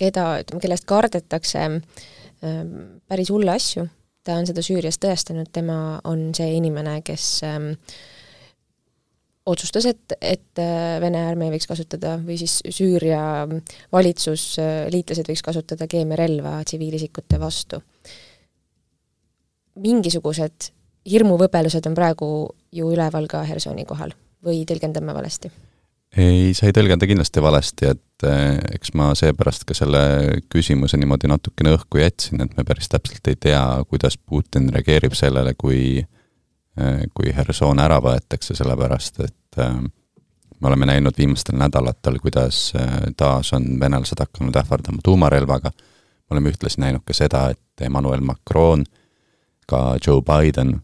keda, 0.00 0.38
ütleme, 0.40 0.62
kellest 0.64 0.88
kardetakse 0.88 1.64
äh, 1.66 2.60
päris 3.08 3.32
hulle 3.34 3.52
asju, 3.52 3.84
ta 4.24 4.40
on 4.40 4.48
seda 4.48 4.64
Süürias 4.64 4.96
tõestanud, 5.02 5.52
tema 5.52 6.00
on 6.08 6.30
see 6.36 6.54
inimene, 6.56 7.02
kes 7.04 7.28
äh, 7.44 7.74
otsustas, 9.46 9.86
et, 9.86 10.16
et 10.20 10.60
äh, 10.60 11.00
Vene 11.02 11.22
armee 11.28 11.52
võiks 11.54 11.68
kasutada 11.70 12.16
või 12.22 12.38
siis 12.40 12.58
Süüria 12.74 13.46
valitsus, 13.92 14.56
äh, 14.62 14.86
liitlased 14.92 15.28
võiks 15.30 15.44
kasutada 15.46 15.88
keemiarelva 15.90 16.58
tsiviilisikute 16.64 17.40
vastu. 17.40 17.82
mingisugused 19.76 20.70
hirmuvõbelused 21.04 21.86
on 21.86 21.94
praegu 21.94 22.28
ju 22.72 22.90
üleval 22.92 23.26
ka 23.28 23.42
Hersoni 23.44 23.84
kohal 23.84 24.14
või 24.44 24.64
tõlgendame 24.66 25.14
valesti? 25.14 25.50
ei, 26.16 26.54
sa 26.56 26.66
ei 26.66 26.72
tõlgenda 26.72 27.06
kindlasti 27.06 27.42
valesti, 27.42 27.92
et 27.92 28.26
äh, 28.26 28.58
eks 28.74 28.94
ma 28.94 29.12
seepärast 29.14 29.66
ka 29.68 29.74
selle 29.76 30.42
küsimuse 30.50 30.96
niimoodi 30.96 31.30
natukene 31.30 31.76
õhku 31.76 32.02
jätsin, 32.02 32.42
et 32.42 32.56
me 32.56 32.64
päris 32.64 32.88
täpselt 32.88 33.28
ei 33.28 33.36
tea, 33.36 33.62
kuidas 33.90 34.18
Putin 34.18 34.70
reageerib 34.74 35.14
sellele, 35.14 35.54
kui 35.54 36.00
äh, 36.00 36.15
kui 37.14 37.32
Herson 37.36 37.80
ära 37.80 37.96
võetakse, 38.04 38.54
sellepärast 38.56 39.20
et 39.24 39.60
äh, 39.62 39.78
me 40.60 40.68
oleme 40.68 40.88
näinud 40.90 41.16
viimastel 41.18 41.56
nädalatel, 41.56 42.18
kuidas 42.20 42.72
äh, 42.76 42.98
taas 43.16 43.52
on 43.56 43.78
venelased 43.80 44.20
hakanud 44.20 44.56
ähvardama 44.60 45.04
tuumarelvaga, 45.04 45.72
me 45.72 46.36
oleme 46.36 46.52
ühtlasi 46.52 46.82
näinud 46.84 47.04
ka 47.06 47.16
seda, 47.16 47.46
et 47.54 47.86
Emmanuel 47.86 48.20
Macron, 48.20 48.84
ka 49.66 49.96
Joe 50.06 50.22
Biden 50.22 50.76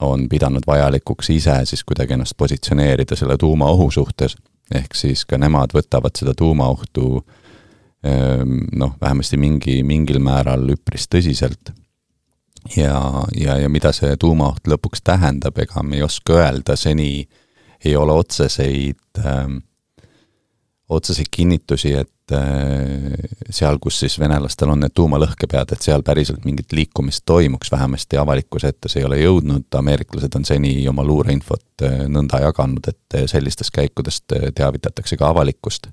on 0.00 0.28
pidanud 0.28 0.64
vajalikuks 0.66 1.32
ise 1.34 1.58
siis 1.68 1.84
kuidagi 1.84 2.14
ennast 2.16 2.36
positsioneerida 2.36 3.16
selle 3.16 3.36
tuumaohu 3.40 3.90
suhtes, 3.90 4.36
ehk 4.74 4.94
siis 4.96 5.24
ka 5.28 5.38
nemad 5.40 5.74
võtavad 5.76 6.16
seda 6.16 6.32
tuumaohtu 6.36 7.08
noh, 8.80 8.94
vähemasti 9.00 9.36
mingi, 9.36 9.82
mingil 9.84 10.22
määral 10.24 10.62
üpris 10.72 11.04
tõsiselt 11.12 11.74
ja, 12.76 13.24
ja, 13.36 13.56
ja 13.58 13.68
mida 13.68 13.92
see 13.96 14.16
tuumaoht 14.20 14.68
lõpuks 14.68 15.04
tähendab, 15.04 15.58
ega 15.58 15.82
me 15.82 15.98
ei 15.98 16.02
oska 16.06 16.38
öelda, 16.40 16.76
seni 16.76 17.28
ei 17.84 17.96
ole 17.96 18.12
otseseid 18.12 19.20
äh,, 19.24 19.58
otseseid 20.90 21.30
kinnitusi, 21.30 21.92
et 21.94 22.34
äh, 22.34 23.14
seal, 23.50 23.78
kus 23.82 24.00
siis 24.02 24.18
venelastel 24.18 24.72
on 24.72 24.80
need 24.82 24.94
tuumalõhkepead, 24.94 25.72
et 25.72 25.86
seal 25.86 26.02
päriselt 26.06 26.44
mingit 26.44 26.72
liikumist 26.74 27.22
toimuks, 27.26 27.70
vähemasti 27.72 28.18
avalikkuse 28.18 28.72
ette 28.74 28.90
see 28.90 29.04
ei 29.04 29.06
ole 29.06 29.20
jõudnud, 29.20 29.68
ameeriklased 29.78 30.34
on 30.36 30.46
seni 30.48 30.74
oma 30.90 31.06
luureinfot 31.06 31.86
äh, 31.86 32.04
nõnda 32.10 32.42
jaganud, 32.46 32.90
et 32.90 33.20
sellistest 33.30 33.74
käikudest 33.76 34.36
äh, 34.36 34.50
teavitatakse 34.54 35.16
ka 35.20 35.30
avalikkust 35.30 35.92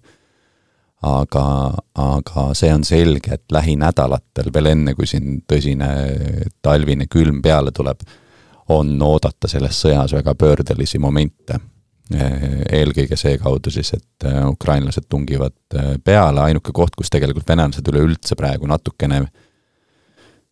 aga, 1.06 1.46
aga 1.94 2.46
see 2.58 2.74
on 2.74 2.84
selge, 2.88 3.34
et 3.38 3.54
lähinädalatel, 3.54 4.52
veel 4.54 4.72
enne, 4.74 4.96
kui 4.98 5.08
siin 5.10 5.42
tõsine 5.48 5.90
talvine 6.66 7.08
külm 7.12 7.42
peale 7.42 7.72
tuleb, 7.72 8.02
on 8.74 8.96
oodata 9.02 9.48
selles 9.48 9.80
sõjas 9.86 10.14
väga 10.18 10.36
pöördelisi 10.36 11.00
momente. 11.00 11.60
eelkõige 12.72 13.18
seekaudu 13.20 13.72
siis, 13.72 13.90
et 13.94 14.26
ukrainlased 14.48 15.10
tungivad 15.10 15.76
peale, 16.04 16.40
ainuke 16.42 16.72
koht, 16.72 16.96
kus 16.96 17.10
tegelikult 17.10 17.50
venelased 17.50 17.88
üleüldse 17.88 18.36
praegu 18.36 18.68
natukene 18.68 19.26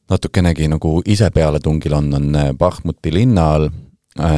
natukenegi 0.10 0.68
nagu 0.68 1.02
ise 1.06 1.30
pealetungil 1.32 1.94
on, 1.94 2.14
on 2.14 2.38
Bahmuti 2.60 3.14
linna 3.14 3.48
all, 3.56 3.70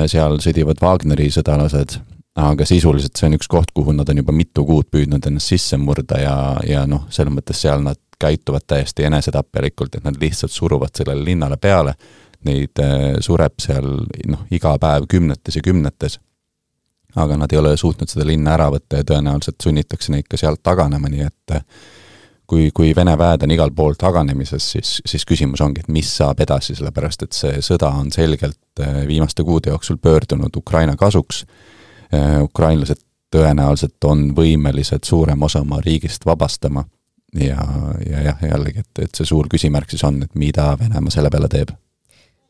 seal 0.08 0.38
sõdivad 0.42 0.80
Wagneri 0.82 1.30
sõdalased 1.34 1.98
aga 2.38 2.66
sisuliselt 2.70 3.18
see 3.18 3.30
on 3.32 3.38
üks 3.38 3.50
koht, 3.50 3.72
kuhu 3.74 3.96
nad 3.98 4.10
on 4.12 4.22
juba 4.22 4.36
mitu 4.36 4.66
kuud 4.66 4.90
püüdnud 4.94 5.26
ennast 5.26 5.54
sisse 5.54 5.78
murda 5.82 6.20
ja, 6.22 6.36
ja 6.68 6.86
noh, 6.90 7.08
selles 7.14 7.34
mõttes 7.34 7.64
seal 7.66 7.82
nad 7.86 8.00
käituvad 8.22 8.66
täiesti 8.68 9.06
enesetapjalikult, 9.10 9.98
et 9.98 10.06
nad 10.06 10.18
lihtsalt 10.22 10.54
suruvad 10.54 10.94
sellele 10.98 11.26
linnale 11.26 11.58
peale, 11.62 11.94
neid 12.46 12.82
äh, 12.82 13.18
sureb 13.26 13.58
seal 13.62 13.90
noh, 14.30 14.46
iga 14.54 14.76
päev 14.82 15.08
kümnetes 15.10 15.58
ja 15.58 15.66
kümnetes, 15.66 16.20
aga 17.18 17.38
nad 17.42 17.54
ei 17.54 17.62
ole 17.62 17.76
suutnud 17.78 18.10
seda 18.10 18.26
linna 18.28 18.54
ära 18.54 18.70
võtta 18.74 19.02
ja 19.02 19.08
tõenäoliselt 19.08 19.62
sunnitakse 19.64 20.14
neid 20.14 20.28
ka 20.30 20.38
sealt 20.38 20.62
taganema, 20.66 21.10
nii 21.10 21.26
et 21.26 21.56
äh, 21.58 21.66
kui, 22.48 22.70
kui 22.74 22.94
Vene 22.96 23.16
väed 23.20 23.46
on 23.46 23.54
igal 23.54 23.74
pool 23.76 23.98
taganemises, 24.00 24.72
siis, 24.76 24.98
siis 25.06 25.26
küsimus 25.28 25.62
ongi, 25.66 25.84
et 25.84 25.90
mis 25.94 26.10
saab 26.20 26.42
edasi, 26.46 26.78
sellepärast 26.78 27.26
et 27.26 27.38
see 27.38 27.64
sõda 27.66 27.92
on 27.98 28.12
selgelt 28.14 28.84
äh, 28.84 29.02
viimaste 29.10 29.46
kuude 29.48 29.74
jooksul 29.74 29.98
pöördunud 30.02 30.56
Ukraina 30.58 30.96
kasuks, 31.00 31.44
ukrainlased 32.44 33.02
tõenäoliselt 33.34 34.04
on 34.08 34.30
võimelised 34.36 35.04
suurema 35.04 35.46
osa 35.46 35.62
oma 35.62 35.82
riigist 35.84 36.26
vabastama 36.26 36.84
ja, 37.36 37.58
ja 38.10 38.22
jah, 38.30 38.44
jällegi, 38.52 38.80
et, 38.80 39.04
et 39.04 39.20
see 39.20 39.28
suur 39.28 39.50
küsimärk 39.52 39.92
siis 39.92 40.04
on, 40.08 40.22
et 40.24 40.36
mida 40.40 40.70
Venemaa 40.80 41.14
selle 41.14 41.32
peale 41.34 41.50
teeb. 41.52 41.74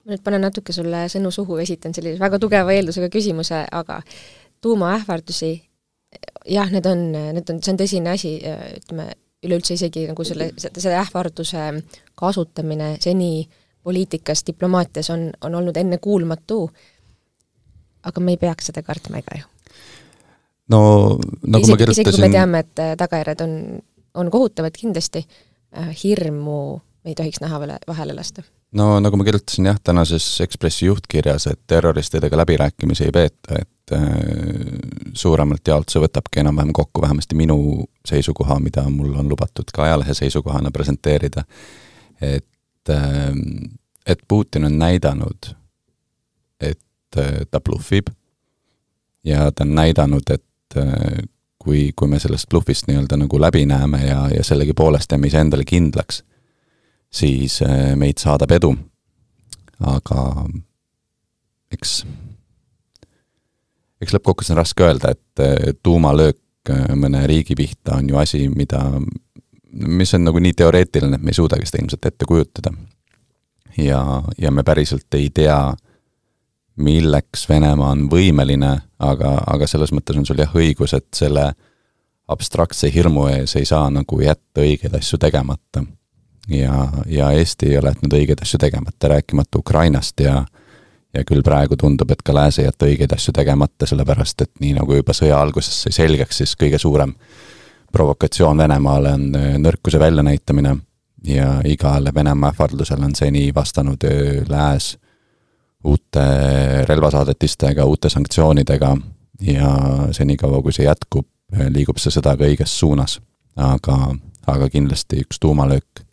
ma 0.06 0.14
nüüd 0.14 0.24
panen 0.24 0.46
natuke 0.46 0.74
sulle 0.74 1.06
sõnu 1.12 1.32
suhu, 1.34 1.58
esitan 1.64 1.96
sellise 1.98 2.22
väga 2.22 2.40
tugeva 2.40 2.74
eeldusega 2.76 3.10
küsimuse, 3.12 3.66
aga 3.72 4.02
tuumaähvardusi, 4.62 5.52
jah, 6.50 6.70
need 6.72 6.86
on, 6.86 7.08
need 7.12 7.50
on, 7.50 7.62
see 7.64 7.74
on 7.74 7.80
tõsine 7.82 8.14
asi, 8.14 8.38
ütleme, 8.78 9.10
üleüldse 9.46 9.76
isegi 9.78 10.08
nagu 10.10 10.26
selle, 10.26 10.52
selle 10.58 10.96
ähvarduse 10.98 11.66
kasutamine 12.18 12.96
seni 13.04 13.48
poliitikas, 13.84 14.44
diplomaatias 14.48 15.10
on, 15.14 15.30
on 15.42 15.56
olnud 15.56 15.78
ennekuulmatu, 15.78 16.62
aga 18.04 18.22
me 18.22 18.36
ei 18.36 18.42
peaks 18.42 18.72
seda 18.72 18.84
kartma, 18.86 19.22
ega 19.24 19.40
ju 19.42 19.48
no 20.72 20.82
nagu 21.48 21.64
isegi, 21.64 21.72
ma 21.72 21.80
kirjutasin 21.82 22.04
isegi 22.04 22.18
kui 22.18 22.26
me 22.26 22.34
teame, 22.34 22.64
et 22.66 22.84
äh, 22.84 22.94
tagajärjed 23.00 23.44
on, 23.46 23.56
on 24.22 24.30
kohutavad 24.34 24.76
kindlasti, 24.78 25.24
äh, 25.78 25.90
hirmu 26.04 26.60
ei 27.08 27.16
tohiks 27.16 27.40
näha 27.44 27.60
vahele, 27.62 28.16
lasta. 28.18 28.44
no 28.76 28.98
nagu 29.04 29.20
ma 29.20 29.28
kirjutasin 29.28 29.72
jah, 29.72 29.80
tänases 29.84 30.28
Ekspressi 30.44 30.90
juhtkirjas, 30.90 31.48
et 31.48 31.62
terroristidega 31.68 32.38
läbirääkimisi 32.44 33.08
ei 33.08 33.16
peeta, 33.16 33.62
et 33.62 33.96
äh, 33.96 34.12
suuremalt 35.14 35.68
jaolt 35.68 35.94
see 35.94 36.04
võtabki 36.04 36.44
enam-vähem 36.44 36.74
kokku 36.76 37.02
vähemasti 37.02 37.40
minu 37.40 37.88
seisukoha, 38.06 38.60
mida 38.64 38.84
mul 38.92 39.16
on 39.16 39.32
lubatud 39.32 39.72
ka 39.74 39.88
ajalehe 39.88 40.14
seisukohana 40.14 40.72
presenteerida. 40.72 41.44
et 42.22 42.90
äh,, 42.90 43.34
et 44.08 44.20
Putin 44.28 44.66
on 44.66 44.78
näidanud, 44.80 45.50
et 46.60 46.80
ta 47.16 47.60
bluffib 47.64 48.10
ja 49.24 49.52
ta 49.52 49.64
on 49.64 49.76
näidanud, 49.76 50.30
et 50.34 50.44
Äh, 50.76 51.24
kui, 51.58 51.92
kui 51.96 52.08
me 52.08 52.20
sellest 52.20 52.48
bluffist 52.50 52.88
nii-öelda 52.88 53.18
nagu 53.20 53.40
läbi 53.42 53.66
näeme 53.68 54.06
ja, 54.06 54.28
ja 54.32 54.44
sellegipoolest 54.44 55.12
jääme 55.12 55.28
iseendale 55.28 55.66
kindlaks, 55.68 56.22
siis 57.12 57.62
äh, 57.66 57.96
meid 57.96 58.22
saadab 58.24 58.52
edu. 58.56 58.76
aga 59.80 60.22
eks, 61.72 61.92
eks 64.02 64.16
lõppkokkuvõttes 64.16 64.54
on 64.56 64.60
raske 64.62 64.86
öelda, 64.86 65.12
et 65.12 65.82
tuumalöök 65.84 66.72
äh, 66.72 66.86
mõne 66.96 67.26
riigi 67.28 67.56
pihta 67.56 67.98
on 68.00 68.10
ju 68.10 68.18
asi, 68.18 68.48
mida, 68.50 68.86
mis 69.72 70.14
on 70.14 70.24
nagu 70.28 70.40
nii 70.40 70.56
teoreetiline, 70.56 71.20
et 71.20 71.24
me 71.24 71.36
ei 71.36 71.42
suudagi 71.42 71.68
seda 71.68 71.84
ilmselt 71.84 72.12
ette 72.12 72.26
kujutada. 72.26 72.74
ja, 73.78 74.24
ja 74.38 74.52
me 74.52 74.64
päriselt 74.64 75.14
ei 75.20 75.30
tea, 75.30 75.60
milleks 76.78 77.48
Venemaa 77.50 77.92
on 77.96 78.08
võimeline, 78.12 78.74
aga, 79.00 79.34
aga 79.48 79.68
selles 79.68 79.92
mõttes 79.96 80.18
on 80.18 80.26
sul 80.26 80.42
jah 80.42 80.54
õigus, 80.56 80.94
et 80.98 81.08
selle 81.16 81.52
abstraktse 82.28 82.92
hirmu 82.94 83.28
ees 83.32 83.56
ei 83.56 83.66
saa 83.66 83.88
nagu 83.94 84.20
jätta 84.22 84.62
õigeid 84.62 84.96
asju 84.98 85.18
tegemata. 85.18 85.84
ja, 86.48 86.88
ja 87.06 87.32
Eesti 87.32 87.72
ei 87.72 87.78
ole 87.78 87.94
jätnud 87.96 88.14
õigeid 88.14 88.42
asju 88.42 88.60
tegemata, 88.60 89.08
rääkimata 89.08 89.60
Ukrainast 89.60 90.20
ja 90.20 90.46
ja 91.14 91.24
küll 91.26 91.42
praegu 91.42 91.78
tundub, 91.80 92.12
et 92.12 92.22
ka 92.22 92.36
Lääs 92.36 92.60
ei 92.60 92.68
jäta 92.68 92.86
õigeid 92.86 93.14
asju 93.16 93.34
tegemata, 93.34 93.88
sellepärast 93.90 94.44
et 94.44 94.52
nii 94.62 94.76
nagu 94.78 94.98
juba 95.00 95.16
sõja 95.18 95.40
alguses 95.42 95.84
sai 95.86 95.96
selgeks, 95.96 96.42
siis 96.42 96.54
kõige 96.60 96.78
suurem 96.82 97.14
provokatsioon 97.92 98.58
Venemaale 98.58 99.14
on 99.16 99.26
äh, 99.36 99.56
nõrkuse 99.62 100.00
väljanäitamine 100.00 100.76
ja 101.28 101.58
igale 101.66 102.14
Venemaa 102.14 102.52
ähvardusele 102.54 103.08
on 103.08 103.16
seni 103.16 103.48
vastanud 103.56 104.04
äh, 104.06 104.44
Lääs 104.50 104.98
uute 105.88 106.24
relvasaadetistega, 106.90 107.86
uute 107.86 108.10
sanktsioonidega 108.10 108.96
ja 109.42 109.72
senikaua, 110.12 110.62
kui 110.62 110.74
see 110.76 110.88
jätkub, 110.88 111.28
liigub 111.74 112.00
see 112.02 112.14
sõda 112.14 112.36
ka 112.38 112.48
õiges 112.48 112.74
suunas. 112.80 113.20
aga, 113.58 113.96
aga 114.48 114.68
kindlasti 114.70 115.24
üks 115.24 115.40
tuumalöök, 115.42 116.04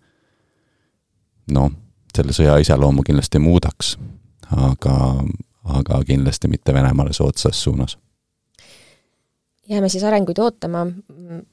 noh, 1.53 1.73
selle 2.17 2.33
sõja 2.33 2.55
iseloomu 2.63 3.03
kindlasti 3.05 3.39
muudaks, 3.39 3.99
aga, 4.49 4.95
aga 5.65 6.01
kindlasti 6.09 6.49
mitte 6.49 6.75
Venemaale 6.75 7.13
soodsas 7.13 7.61
suunas 7.63 7.99
jääme 9.69 9.89
siis 9.89 10.05
arenguid 10.05 10.39
ootama, 10.39 10.87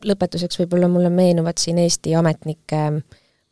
lõpetuseks 0.05 0.59
võib-olla 0.59 0.87
mulle 0.91 1.09
meenuvad 1.09 1.59
siin 1.59 1.77
Eesti 1.79 2.15
ametnike 2.15 2.81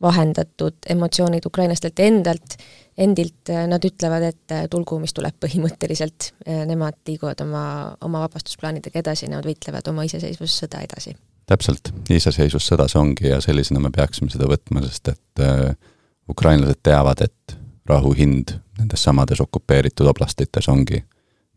vahendatud 0.02 0.74
emotsioonid 0.88 1.46
ukrainlastelt 1.46 2.00
endalt, 2.00 2.56
endilt 2.98 3.50
äh, 3.50 3.66
nad 3.68 3.84
ütlevad, 3.84 4.24
et 4.30 4.54
äh, 4.54 4.64
tulgu, 4.70 4.98
mis 5.02 5.12
tuleb 5.16 5.36
põhimõtteliselt, 5.44 6.30
äh, 6.46 6.62
nemad 6.68 6.96
liiguvad 7.08 7.42
oma, 7.44 7.64
oma 8.04 8.24
vabastusplaanidega 8.24 9.02
edasi, 9.02 9.28
nad 9.28 9.46
võitlevad 9.46 9.90
oma 9.92 10.06
iseseisvussõda 10.08 10.82
edasi. 10.86 11.16
täpselt, 11.50 11.92
iseseisvussõda 12.10 12.88
see 12.88 13.00
ongi 13.00 13.28
ja 13.28 13.40
sellisena 13.44 13.80
me 13.82 13.90
peaksime 13.90 14.30
seda 14.30 14.48
võtma, 14.48 14.84
sest 14.86 15.12
et 15.12 15.44
äh, 15.44 15.76
ukrainlased 16.28 16.80
teavad, 16.82 17.24
et 17.26 17.56
rahu 17.90 18.14
hind 18.16 18.56
nendes 18.78 19.02
samades 19.02 19.40
okupeeritud 19.40 20.08
oblastites 20.08 20.68
ongi 20.68 21.02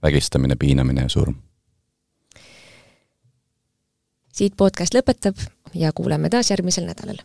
vägistamine, 0.03 0.55
piinamine 0.59 1.07
ja 1.07 1.09
surm. 1.09 1.35
siit 4.33 4.55
podcast 4.57 4.95
lõpetab 4.97 5.37
ja 5.77 5.91
kuuleme 5.93 6.29
taas 6.33 6.49
järgmisel 6.49 6.89
nädalal 6.89 7.21